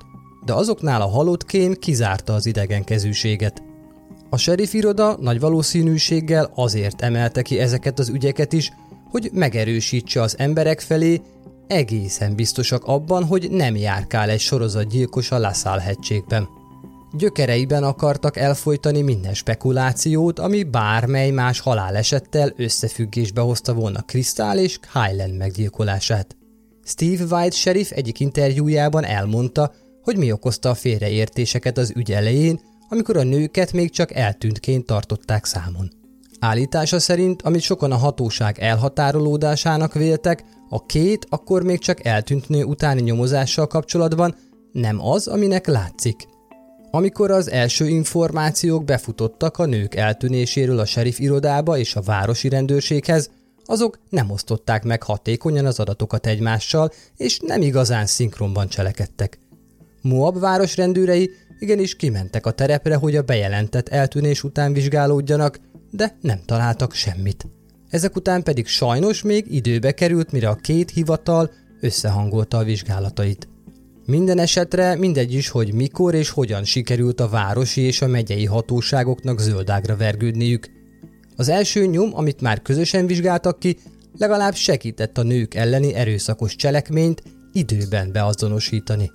de 0.44 0.52
azoknál 0.52 1.00
a 1.00 1.08
halott 1.08 1.44
kém 1.44 1.74
kizárta 1.74 2.32
az 2.34 2.46
idegenkezűséget. 2.46 3.62
A 4.30 4.36
sheriff 4.36 4.72
iroda 4.72 5.16
nagy 5.20 5.40
valószínűséggel 5.40 6.50
azért 6.54 7.02
emelte 7.02 7.42
ki 7.42 7.58
ezeket 7.58 7.98
az 7.98 8.08
ügyeket 8.08 8.52
is, 8.52 8.72
hogy 9.10 9.30
megerősítse 9.32 10.22
az 10.22 10.38
emberek 10.38 10.80
felé, 10.80 11.20
egészen 11.66 12.34
biztosak 12.34 12.84
abban, 12.84 13.24
hogy 13.24 13.50
nem 13.50 13.76
járkál 13.76 14.30
egy 14.30 14.40
sorozatgyilkos 14.40 15.30
a 15.30 15.38
Lassal 15.38 15.78
hegységben. 15.78 16.48
Gyökereiben 17.16 17.82
akartak 17.82 18.36
elfolytani 18.36 19.00
minden 19.00 19.34
spekulációt, 19.34 20.38
ami 20.38 20.62
bármely 20.62 21.30
más 21.30 21.60
halálesettel 21.60 22.52
összefüggésbe 22.56 23.40
hozta 23.40 23.74
volna 23.74 24.00
Crystal 24.00 24.58
és 24.58 24.78
Highland 24.92 25.36
meggyilkolását. 25.36 26.36
Steve 26.84 27.36
White 27.36 27.56
sheriff 27.56 27.90
egyik 27.90 28.20
interjújában 28.20 29.04
elmondta, 29.04 29.72
hogy 30.02 30.16
mi 30.16 30.32
okozta 30.32 30.70
a 30.70 30.74
félreértéseket 30.74 31.78
az 31.78 31.92
ügy 31.94 32.12
elején, 32.12 32.60
amikor 32.88 33.16
a 33.16 33.22
nőket 33.22 33.72
még 33.72 33.90
csak 33.90 34.14
eltűntként 34.14 34.86
tartották 34.86 35.44
számon. 35.44 35.90
Állítása 36.40 36.98
szerint, 36.98 37.42
amit 37.42 37.60
sokan 37.60 37.92
a 37.92 37.96
hatóság 37.96 38.58
elhatárolódásának 38.58 39.94
véltek, 39.94 40.44
a 40.68 40.86
két 40.86 41.26
akkor 41.28 41.62
még 41.62 41.78
csak 41.78 42.04
eltűnt 42.04 42.48
nő 42.48 42.64
utáni 42.64 43.00
nyomozással 43.00 43.66
kapcsolatban 43.66 44.34
nem 44.72 45.00
az, 45.00 45.26
aminek 45.26 45.66
látszik– 45.66 46.16
amikor 46.96 47.30
az 47.30 47.50
első 47.50 47.88
információk 47.88 48.84
befutottak 48.84 49.58
a 49.58 49.66
nők 49.66 49.94
eltűnéséről 49.94 50.78
a 50.78 50.84
sheriff 50.84 51.18
irodába 51.18 51.78
és 51.78 51.96
a 51.96 52.00
városi 52.00 52.48
rendőrséghez, 52.48 53.30
azok 53.64 53.98
nem 54.08 54.30
osztották 54.30 54.84
meg 54.84 55.02
hatékonyan 55.02 55.66
az 55.66 55.80
adatokat 55.80 56.26
egymással, 56.26 56.92
és 57.16 57.38
nem 57.42 57.62
igazán 57.62 58.06
szinkronban 58.06 58.68
cselekedtek. 58.68 59.38
Moab 60.02 60.38
város 60.38 60.76
rendőrei 60.76 61.30
igenis 61.58 61.96
kimentek 61.96 62.46
a 62.46 62.50
terepre, 62.50 62.94
hogy 62.94 63.16
a 63.16 63.22
bejelentett 63.22 63.88
eltűnés 63.88 64.44
után 64.44 64.72
vizsgálódjanak, 64.72 65.60
de 65.90 66.16
nem 66.20 66.40
találtak 66.46 66.92
semmit. 66.94 67.46
Ezek 67.90 68.16
után 68.16 68.42
pedig 68.42 68.66
sajnos 68.66 69.22
még 69.22 69.54
időbe 69.54 69.92
került, 69.92 70.32
mire 70.32 70.48
a 70.48 70.54
két 70.54 70.90
hivatal 70.90 71.50
összehangolta 71.80 72.58
a 72.58 72.64
vizsgálatait. 72.64 73.48
Minden 74.06 74.38
esetre 74.38 74.96
mindegy 74.96 75.32
is, 75.32 75.48
hogy 75.48 75.74
mikor 75.74 76.14
és 76.14 76.30
hogyan 76.30 76.64
sikerült 76.64 77.20
a 77.20 77.28
városi 77.28 77.80
és 77.80 78.02
a 78.02 78.06
megyei 78.06 78.44
hatóságoknak 78.44 79.40
zöldágra 79.40 79.96
vergődniük. 79.96 80.70
Az 81.36 81.48
első 81.48 81.86
nyom, 81.86 82.10
amit 82.14 82.40
már 82.40 82.62
közösen 82.62 83.06
vizsgáltak 83.06 83.58
ki, 83.58 83.76
legalább 84.18 84.54
segített 84.54 85.18
a 85.18 85.22
nők 85.22 85.54
elleni 85.54 85.94
erőszakos 85.94 86.56
cselekményt 86.56 87.22
időben 87.52 88.12
beazonosítani. 88.12 89.10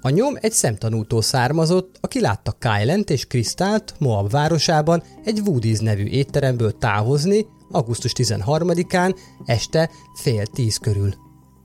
A 0.00 0.08
nyom 0.08 0.34
egy 0.40 0.52
szemtanútól 0.52 1.22
származott, 1.22 1.96
aki 2.00 2.20
látta 2.20 2.56
Kylent 2.58 3.10
és 3.10 3.24
Kristált 3.24 3.94
Moab 3.98 4.30
városában 4.30 5.02
egy 5.24 5.40
Woody's 5.44 5.82
nevű 5.82 6.04
étteremből 6.04 6.78
távozni 6.78 7.46
augusztus 7.70 8.12
13-án 8.14 9.16
este 9.44 9.90
fél 10.14 10.46
tíz 10.46 10.76
körül 10.76 11.14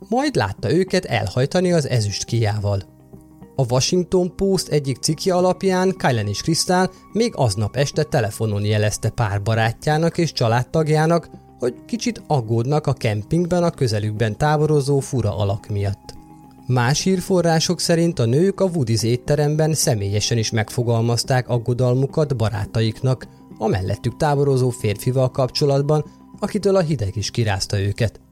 majd 0.09 0.35
látta 0.35 0.73
őket 0.73 1.05
elhajtani 1.05 1.71
az 1.71 1.89
ezüst 1.89 2.23
kiával. 2.23 2.95
A 3.55 3.65
Washington 3.69 4.35
Post 4.35 4.67
egyik 4.67 4.97
cikkje 4.97 5.33
alapján 5.33 5.95
Kylen 5.97 6.27
és 6.27 6.41
Crystal 6.41 6.91
még 7.11 7.33
aznap 7.35 7.75
este 7.75 8.03
telefonon 8.03 8.65
jelezte 8.65 9.09
pár 9.09 9.41
barátjának 9.41 10.17
és 10.17 10.31
családtagjának, 10.31 11.29
hogy 11.59 11.75
kicsit 11.85 12.21
aggódnak 12.27 12.87
a 12.87 12.93
kempingben 12.93 13.63
a 13.63 13.69
közelükben 13.69 14.37
táborozó 14.37 14.99
fura 14.99 15.37
alak 15.37 15.67
miatt. 15.67 16.15
Más 16.67 17.01
hírforrások 17.01 17.79
szerint 17.79 18.19
a 18.19 18.25
nők 18.25 18.59
a 18.59 18.69
Woody's 18.69 19.03
étteremben 19.03 19.73
személyesen 19.73 20.37
is 20.37 20.51
megfogalmazták 20.51 21.49
aggodalmukat 21.49 22.35
barátaiknak, 22.35 23.27
a 23.57 23.67
mellettük 23.67 24.17
táborozó 24.17 24.69
férfival 24.69 25.31
kapcsolatban, 25.31 26.05
akitől 26.39 26.75
a 26.75 26.81
hideg 26.81 27.15
is 27.15 27.31
kirázta 27.31 27.79
őket 27.79 28.26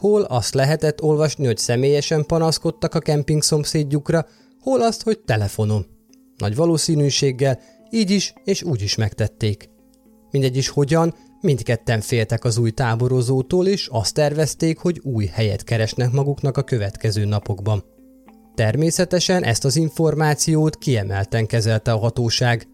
hol 0.00 0.22
azt 0.22 0.54
lehetett 0.54 1.02
olvasni, 1.02 1.46
hogy 1.46 1.56
személyesen 1.56 2.26
panaszkodtak 2.26 2.94
a 2.94 2.98
kemping 2.98 3.42
szomszédjukra, 3.42 4.26
hol 4.60 4.82
azt, 4.82 5.02
hogy 5.02 5.18
telefonon. 5.18 5.86
Nagy 6.36 6.56
valószínűséggel 6.56 7.60
így 7.90 8.10
is 8.10 8.32
és 8.44 8.62
úgy 8.62 8.82
is 8.82 8.94
megtették. 8.94 9.68
Mindegy 10.30 10.56
is 10.56 10.68
hogyan, 10.68 11.14
mindketten 11.40 12.00
féltek 12.00 12.44
az 12.44 12.58
új 12.58 12.70
táborozótól, 12.70 13.66
és 13.66 13.88
azt 13.92 14.14
tervezték, 14.14 14.78
hogy 14.78 15.00
új 15.02 15.26
helyet 15.26 15.64
keresnek 15.64 16.10
maguknak 16.12 16.56
a 16.56 16.62
következő 16.62 17.24
napokban. 17.24 17.84
Természetesen 18.54 19.44
ezt 19.44 19.64
az 19.64 19.76
információt 19.76 20.78
kiemelten 20.78 21.46
kezelte 21.46 21.92
a 21.92 21.98
hatóság. 21.98 22.68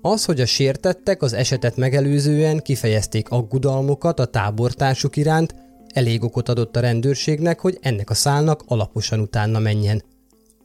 Az, 0.00 0.24
hogy 0.24 0.40
a 0.40 0.46
sértettek 0.46 1.22
az 1.22 1.32
esetet 1.32 1.76
megelőzően 1.76 2.58
kifejezték 2.58 3.28
aggodalmukat 3.28 4.20
a 4.20 4.26
tábortársuk 4.26 5.16
iránt, 5.16 5.54
elég 5.94 6.24
okot 6.24 6.48
adott 6.48 6.76
a 6.76 6.80
rendőrségnek, 6.80 7.60
hogy 7.60 7.78
ennek 7.80 8.10
a 8.10 8.14
szálnak 8.14 8.62
alaposan 8.66 9.20
utána 9.20 9.58
menjen. 9.58 10.02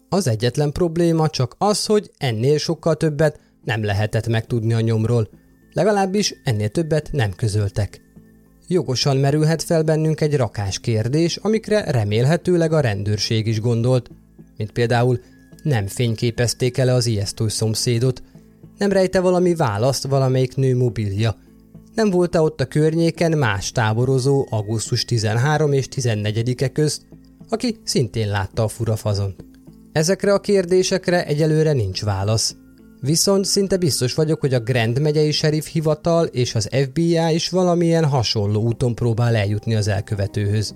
Az 0.10 0.28
egyetlen 0.28 0.72
probléma 0.72 1.30
csak 1.30 1.56
az, 1.58 1.86
hogy 1.86 2.12
ennél 2.18 2.58
sokkal 2.58 2.96
többet 2.96 3.40
nem 3.64 3.84
lehetett 3.84 4.28
megtudni 4.28 4.74
a 4.74 4.80
nyomról, 4.80 5.30
legalábbis 5.74 6.36
ennél 6.44 6.70
többet 6.70 7.10
nem 7.12 7.32
közöltek. 7.36 8.02
Jogosan 8.68 9.18
merülhet 9.18 9.64
fel 9.64 9.84
bennünk 9.84 10.22
egy 10.22 10.36
rakás 10.36 10.80
kérdés, 10.80 11.36
amikre 11.36 11.92
remélhetőleg 11.92 12.74
a 12.74 12.80
rendőrség 12.80 13.48
is 13.48 13.62
gondolt, 13.62 14.10
mint 14.58 14.72
például 14.72 15.20
nem 15.64 15.88
fényképezték 15.88 16.78
el 16.78 16.90
az 16.90 17.06
ijesztő 17.06 17.48
szomszédot, 17.48 18.24
nem 18.78 18.92
rejte 18.92 19.20
valami 19.20 19.56
választ 19.56 20.08
valamelyik 20.08 20.56
nő 20.56 20.76
mobilja, 20.76 21.36
nem 21.96 22.10
volt-e 22.10 22.42
ott 22.42 22.62
a 22.62 22.66
környéken 22.66 23.38
más 23.38 23.72
táborozó 23.72 24.46
augusztus 24.50 25.06
13 25.06 25.74
és 25.74 25.88
14-e 25.96 26.68
közt, 26.68 27.02
aki 27.50 27.78
szintén 27.84 28.30
látta 28.30 28.64
a 28.64 28.68
fura. 28.68 28.96
Ezekre 29.92 30.34
a 30.34 30.40
kérdésekre 30.40 31.26
egyelőre 31.26 31.74
nincs 31.74 32.04
válasz. 32.04 32.56
Viszont 33.02 33.46
szinte 33.46 33.78
biztos 33.78 34.14
vagyok, 34.14 34.40
hogy 34.40 34.54
a 34.54 34.60
Grand 34.60 35.02
megyei 35.02 35.32
sheriff 35.32 35.68
hivatal 35.68 36.26
és 36.26 36.56
az 36.56 36.70
FBI 36.84 37.34
is 37.34 37.50
valamilyen 37.50 38.06
hasonló 38.06 38.62
úton 38.62 38.96
próbál 38.96 39.36
eljutni 39.36 39.76
az 39.76 39.88
elkövetőhöz. 39.88 40.74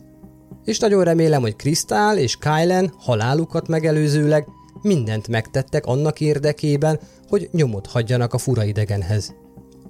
És 0.63 0.79
nagyon 0.79 1.03
remélem, 1.03 1.41
hogy 1.41 1.55
Krisztál 1.55 2.17
és 2.17 2.37
Kylen 2.37 2.93
halálukat 2.97 3.67
megelőzőleg 3.67 4.47
mindent 4.81 5.27
megtettek 5.27 5.85
annak 5.85 6.21
érdekében, 6.21 6.99
hogy 7.27 7.49
nyomot 7.51 7.87
hagyjanak 7.87 8.33
a 8.33 8.37
fura 8.37 8.63
idegenhez. 8.63 9.35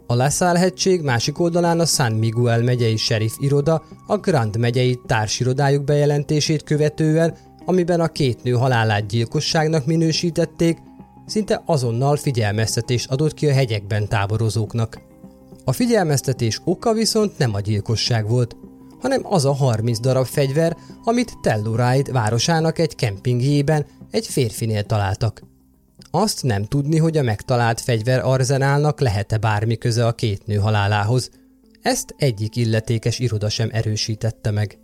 A 0.09 0.15
Lasalle-hegység 0.15 1.01
másik 1.01 1.39
oldalán 1.39 1.79
a 1.79 1.85
San 1.85 2.11
Miguel 2.11 2.61
megyei 2.61 2.95
sheriff 2.95 3.33
iroda 3.39 3.83
a 4.07 4.17
Grand 4.17 4.57
megyei 4.57 4.99
társirodájuk 5.05 5.83
bejelentését 5.83 6.63
követően, 6.63 7.35
amiben 7.65 7.99
a 7.99 8.07
két 8.07 8.43
nő 8.43 8.51
halálát 8.51 9.07
gyilkosságnak 9.07 9.85
minősítették, 9.85 10.77
szinte 11.25 11.61
azonnal 11.65 12.15
figyelmeztetést 12.15 13.11
adott 13.11 13.33
ki 13.33 13.47
a 13.47 13.53
hegyekben 13.53 14.07
táborozóknak. 14.07 14.99
A 15.65 15.71
figyelmeztetés 15.71 16.61
oka 16.63 16.93
viszont 16.93 17.37
nem 17.37 17.53
a 17.53 17.59
gyilkosság 17.59 18.27
volt, 18.27 18.55
hanem 18.99 19.21
az 19.23 19.45
a 19.45 19.53
30 19.53 19.99
darab 19.99 20.25
fegyver, 20.25 20.77
amit 21.03 21.37
Telluride 21.41 22.11
városának 22.11 22.79
egy 22.79 22.95
kempingjében 22.95 23.85
egy 24.11 24.27
férfinél 24.27 24.83
találtak. 24.83 25.41
Azt 26.11 26.43
nem 26.43 26.63
tudni, 26.63 26.97
hogy 26.97 27.17
a 27.17 27.21
megtalált 27.21 27.81
fegyver 27.81 28.19
arzenálnak 28.23 28.99
lehet-e 28.99 29.37
bármi 29.37 29.77
köze 29.77 30.05
a 30.05 30.11
két 30.11 30.45
nő 30.45 30.55
halálához. 30.55 31.29
Ezt 31.81 32.15
egyik 32.17 32.55
illetékes 32.55 33.19
iroda 33.19 33.49
sem 33.49 33.69
erősítette 33.71 34.51
meg. 34.51 34.77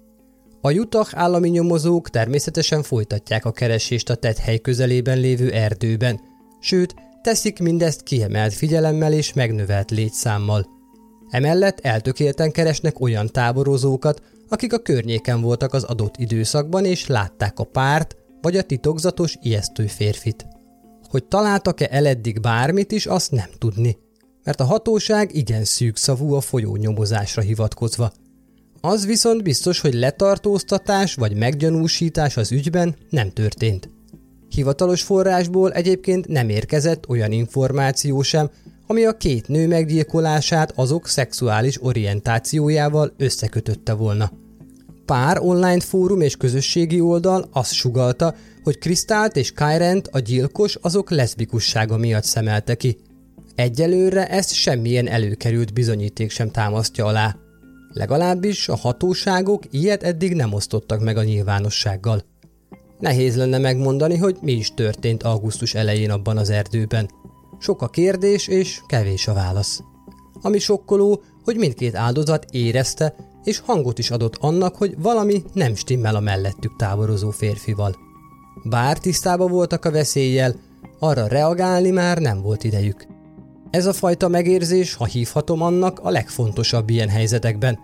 A 0.62 0.72
Utah 0.72 1.08
állami 1.12 1.50
nyomozók 1.50 2.10
természetesen 2.10 2.84
folytatják 2.84 3.46
a 3.46 3.52
keresést 3.52 4.10
a 4.10 4.18
hely 4.42 4.58
közelében 4.58 5.18
lévő 5.18 5.52
erdőben, 5.52 6.20
sőt, 6.60 6.96
teszik 7.22 7.60
mindezt 7.60 8.04
kiemelt 8.04 8.54
figyelemmel 8.54 9.14
és 9.14 9.34
megnövelt 9.34 9.92
létszámmal. 9.92 10.68
Emellett 11.30 11.80
eltökélten 11.80 12.52
keresnek 12.52 13.00
olyan 13.00 13.28
táborozókat, 13.28 14.22
akik 14.50 14.74
a 14.74 14.80
környéken 14.80 15.42
voltak 15.42 15.74
az 15.74 15.84
adott 15.84 16.18
időszakban 16.18 16.86
és 16.86 17.08
látták 17.08 17.60
a 17.60 17.64
párt 17.64 18.16
vagy 18.42 18.58
a 18.58 18.62
titokzatos 18.62 19.38
ijesztő 19.42 19.88
férfit. 19.88 20.46
Hogy 21.14 21.26
találtak-e 21.26 21.88
eleddig 21.92 22.40
bármit 22.40 22.92
is, 22.92 23.06
azt 23.06 23.32
nem 23.32 23.50
tudni, 23.58 23.98
mert 24.44 24.60
a 24.60 24.64
hatóság 24.64 25.36
igen 25.36 25.64
szűkszavú 25.64 26.34
a 26.34 26.42
folyó 26.42 26.76
nyomozásra 26.76 27.42
hivatkozva. 27.42 28.12
Az 28.82 29.06
viszont 29.06 29.44
biztos, 29.44 29.80
hogy 29.80 29.94
letartóztatás 29.94 31.16
vagy 31.16 31.36
meggyanúsítás 31.36 32.38
az 32.38 32.52
ügyben 32.52 32.96
nem 33.10 33.30
történt. 33.30 33.90
Hivatalos 34.50 35.02
forrásból 35.02 35.72
egyébként 35.72 36.28
nem 36.28 36.50
érkezett 36.50 37.10
olyan 37.10 37.32
információ 37.32 38.22
sem, 38.22 38.50
ami 38.88 39.06
a 39.06 39.18
két 39.18 39.48
nő 39.48 39.68
meggyilkolását 39.68 40.72
azok 40.76 41.08
szexuális 41.08 41.84
orientációjával 41.84 43.14
összekötötte 43.18 43.94
volna. 43.94 44.32
Pár 45.06 45.40
online 45.40 45.80
fórum 45.80 46.22
és 46.22 46.36
közösségi 46.36 47.02
oldal 47.02 47.50
azt 47.52 47.74
sugalta, 47.74 48.36
hogy 48.64 48.78
Krisztált 48.78 49.36
és 49.36 49.52
Kyrent 49.52 50.08
a 50.12 50.20
gyilkos 50.20 50.76
azok 50.82 51.10
leszbikussága 51.10 51.98
miatt 51.98 52.24
szemelte 52.24 52.76
ki. 52.76 52.98
Egyelőre 53.56 54.28
ezt 54.28 54.54
semmilyen 54.54 55.08
előkerült 55.08 55.74
bizonyíték 55.74 56.32
sem 56.32 56.52
támasztja 56.52 57.06
alá. 57.06 57.36
Legalábbis 57.94 58.70
a 58.70 58.76
hatóságok 58.76 59.64
ilyet 59.72 60.04
eddig 60.04 60.34
nem 60.34 60.54
osztottak 60.54 61.00
meg 61.02 61.18
a 61.18 61.24
nyilvánossággal. 61.24 62.24
Nehéz 63.00 63.36
lenne 63.36 63.58
megmondani, 63.58 64.18
hogy 64.18 64.38
mi 64.42 64.52
is 64.52 64.74
történt 64.74 65.24
augusztus 65.24 65.74
elején 65.74 66.12
abban 66.12 66.38
az 66.38 66.50
erdőben. 66.50 67.10
Sok 67.60 67.82
a 67.82 67.88
kérdés 67.88 68.48
és 68.48 68.82
kevés 68.88 69.28
a 69.28 69.34
válasz. 69.34 69.82
Ami 70.42 70.60
sokkoló, 70.60 71.24
hogy 71.44 71.56
mindkét 71.56 71.96
áldozat 71.96 72.46
érezte 72.52 73.16
és 73.44 73.60
hangot 73.60 74.00
is 74.00 74.12
adott 74.12 74.36
annak, 74.36 74.76
hogy 74.76 75.02
valami 75.02 75.44
nem 75.54 75.76
stimmel 75.76 76.16
a 76.16 76.20
mellettük 76.20 76.76
táborozó 76.76 77.30
férfival. 77.30 78.03
Bár 78.64 78.98
tisztában 78.98 79.52
voltak 79.52 79.86
a 79.86 79.92
veszéllyel, 79.92 80.56
arra 81.00 81.28
reagálni 81.28 81.90
már 81.90 82.18
nem 82.18 82.42
volt 82.42 82.64
idejük. 82.64 83.06
Ez 83.70 83.86
a 83.86 83.94
fajta 83.94 84.28
megérzés, 84.28 84.94
ha 84.94 85.06
hívhatom 85.06 85.62
annak, 85.62 86.00
a 86.00 86.10
legfontosabb 86.10 86.90
ilyen 86.90 87.10
helyzetekben. 87.10 87.80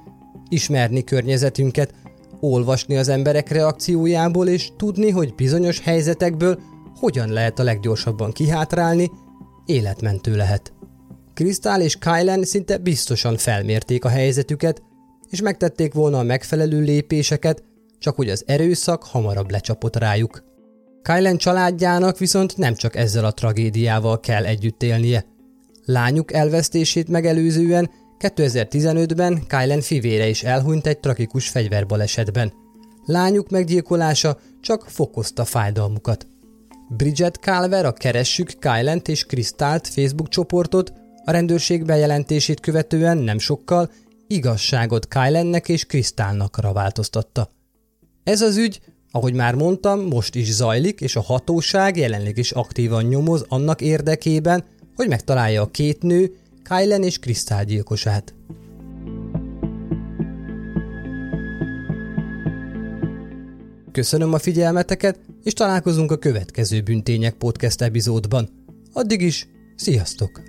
Ismerni 0.50 1.04
környezetünket, 1.04 1.94
olvasni 2.40 2.98
az 2.98 3.08
emberek 3.08 3.50
reakciójából, 3.50 4.48
és 4.48 4.72
tudni, 4.78 5.10
hogy 5.10 5.36
bizonyos 5.36 5.80
helyzetekből 5.80 6.60
hogyan 6.96 7.30
lehet 7.30 7.60
a 7.60 7.64
leggyorsabban 7.64 8.32
kihátrálni, 8.32 9.12
életmentő 9.66 10.36
lehet. 10.36 10.74
Krisztál 11.34 11.82
és 11.82 11.98
Kylen 11.98 12.44
szinte 12.44 12.78
biztosan 12.78 13.38
felmérték 13.38 14.06
a 14.06 14.10
helyzetüket, 14.10 14.82
és 15.30 15.42
megtették 15.42 15.94
volna 15.94 16.20
a 16.20 16.24
megfelelő 16.24 16.82
lépéseket, 16.82 17.64
csak 18.00 18.16
hogy 18.16 18.30
az 18.30 18.44
erőszak 18.48 19.04
hamarabb 19.04 19.52
lecsapott 19.52 19.96
rájuk. 19.96 20.49
Kylen 21.02 21.38
családjának 21.38 22.18
viszont 22.18 22.58
nem 22.58 22.76
csak 22.76 22.96
ezzel 22.96 23.26
a 23.26 23.32
tragédiával 23.32 24.20
kell 24.20 24.46
együtt 24.46 24.84
élnie. 24.84 25.26
Lányuk 25.86 26.34
elvesztését 26.34 27.08
megelőzően 27.08 27.90
2015-ben 28.20 29.48
Kylen 29.48 29.82
fivére 29.82 30.28
is 30.28 30.44
elhunyt 30.44 30.88
egy 30.88 31.00
tragikus 31.00 31.50
fegyverbalesetben. 31.50 32.54
Lányuk 33.06 33.50
meggyilkolása 33.50 34.40
csak 34.62 34.86
fokozta 34.88 35.46
fájdalmukat. 35.46 36.28
Bridget 36.90 37.36
Calver 37.36 37.86
a 37.86 37.94
Keressük 37.94 38.54
Kylent 38.60 39.08
és 39.08 39.26
Kristált 39.26 39.88
Facebook 39.88 40.30
csoportot 40.30 40.94
a 41.26 41.32
rendőrség 41.32 41.86
bejelentését 41.86 42.60
követően 42.60 43.18
nem 43.18 43.40
sokkal 43.40 43.92
igazságot 44.28 45.08
Kylennek 45.08 45.70
és 45.70 45.86
Krisztálnakra 45.86 46.74
változtatta. 46.74 47.50
Ez 48.24 48.42
az 48.42 48.58
ügy, 48.58 48.82
ahogy 49.12 49.34
már 49.34 49.56
mondtam, 49.56 50.00
most 50.00 50.36
is 50.36 50.54
zajlik, 50.54 51.02
és 51.02 51.16
a 51.16 51.22
hatóság 51.22 51.98
jelenleg 51.98 52.38
is 52.38 52.52
aktívan 52.52 53.04
nyomoz 53.04 53.46
annak 53.48 53.82
érdekében, 53.82 54.64
hogy 54.96 55.08
megtalálja 55.08 55.62
a 55.62 55.72
két 55.72 56.02
nő, 56.02 56.36
Kylen 56.64 57.04
és 57.04 57.20
Krisztál 57.20 57.66
gyilkosát. 57.66 58.34
Köszönöm 63.92 64.34
a 64.34 64.40
figyelmeteket, 64.40 65.20
és 65.44 65.54
találkozunk 65.54 66.12
a 66.12 66.18
következő 66.18 66.82
Büntények 66.82 67.34
podcast 67.34 67.82
epizódban. 67.82 68.50
Addig 68.94 69.22
is, 69.22 69.48
sziasztok! 69.76 70.49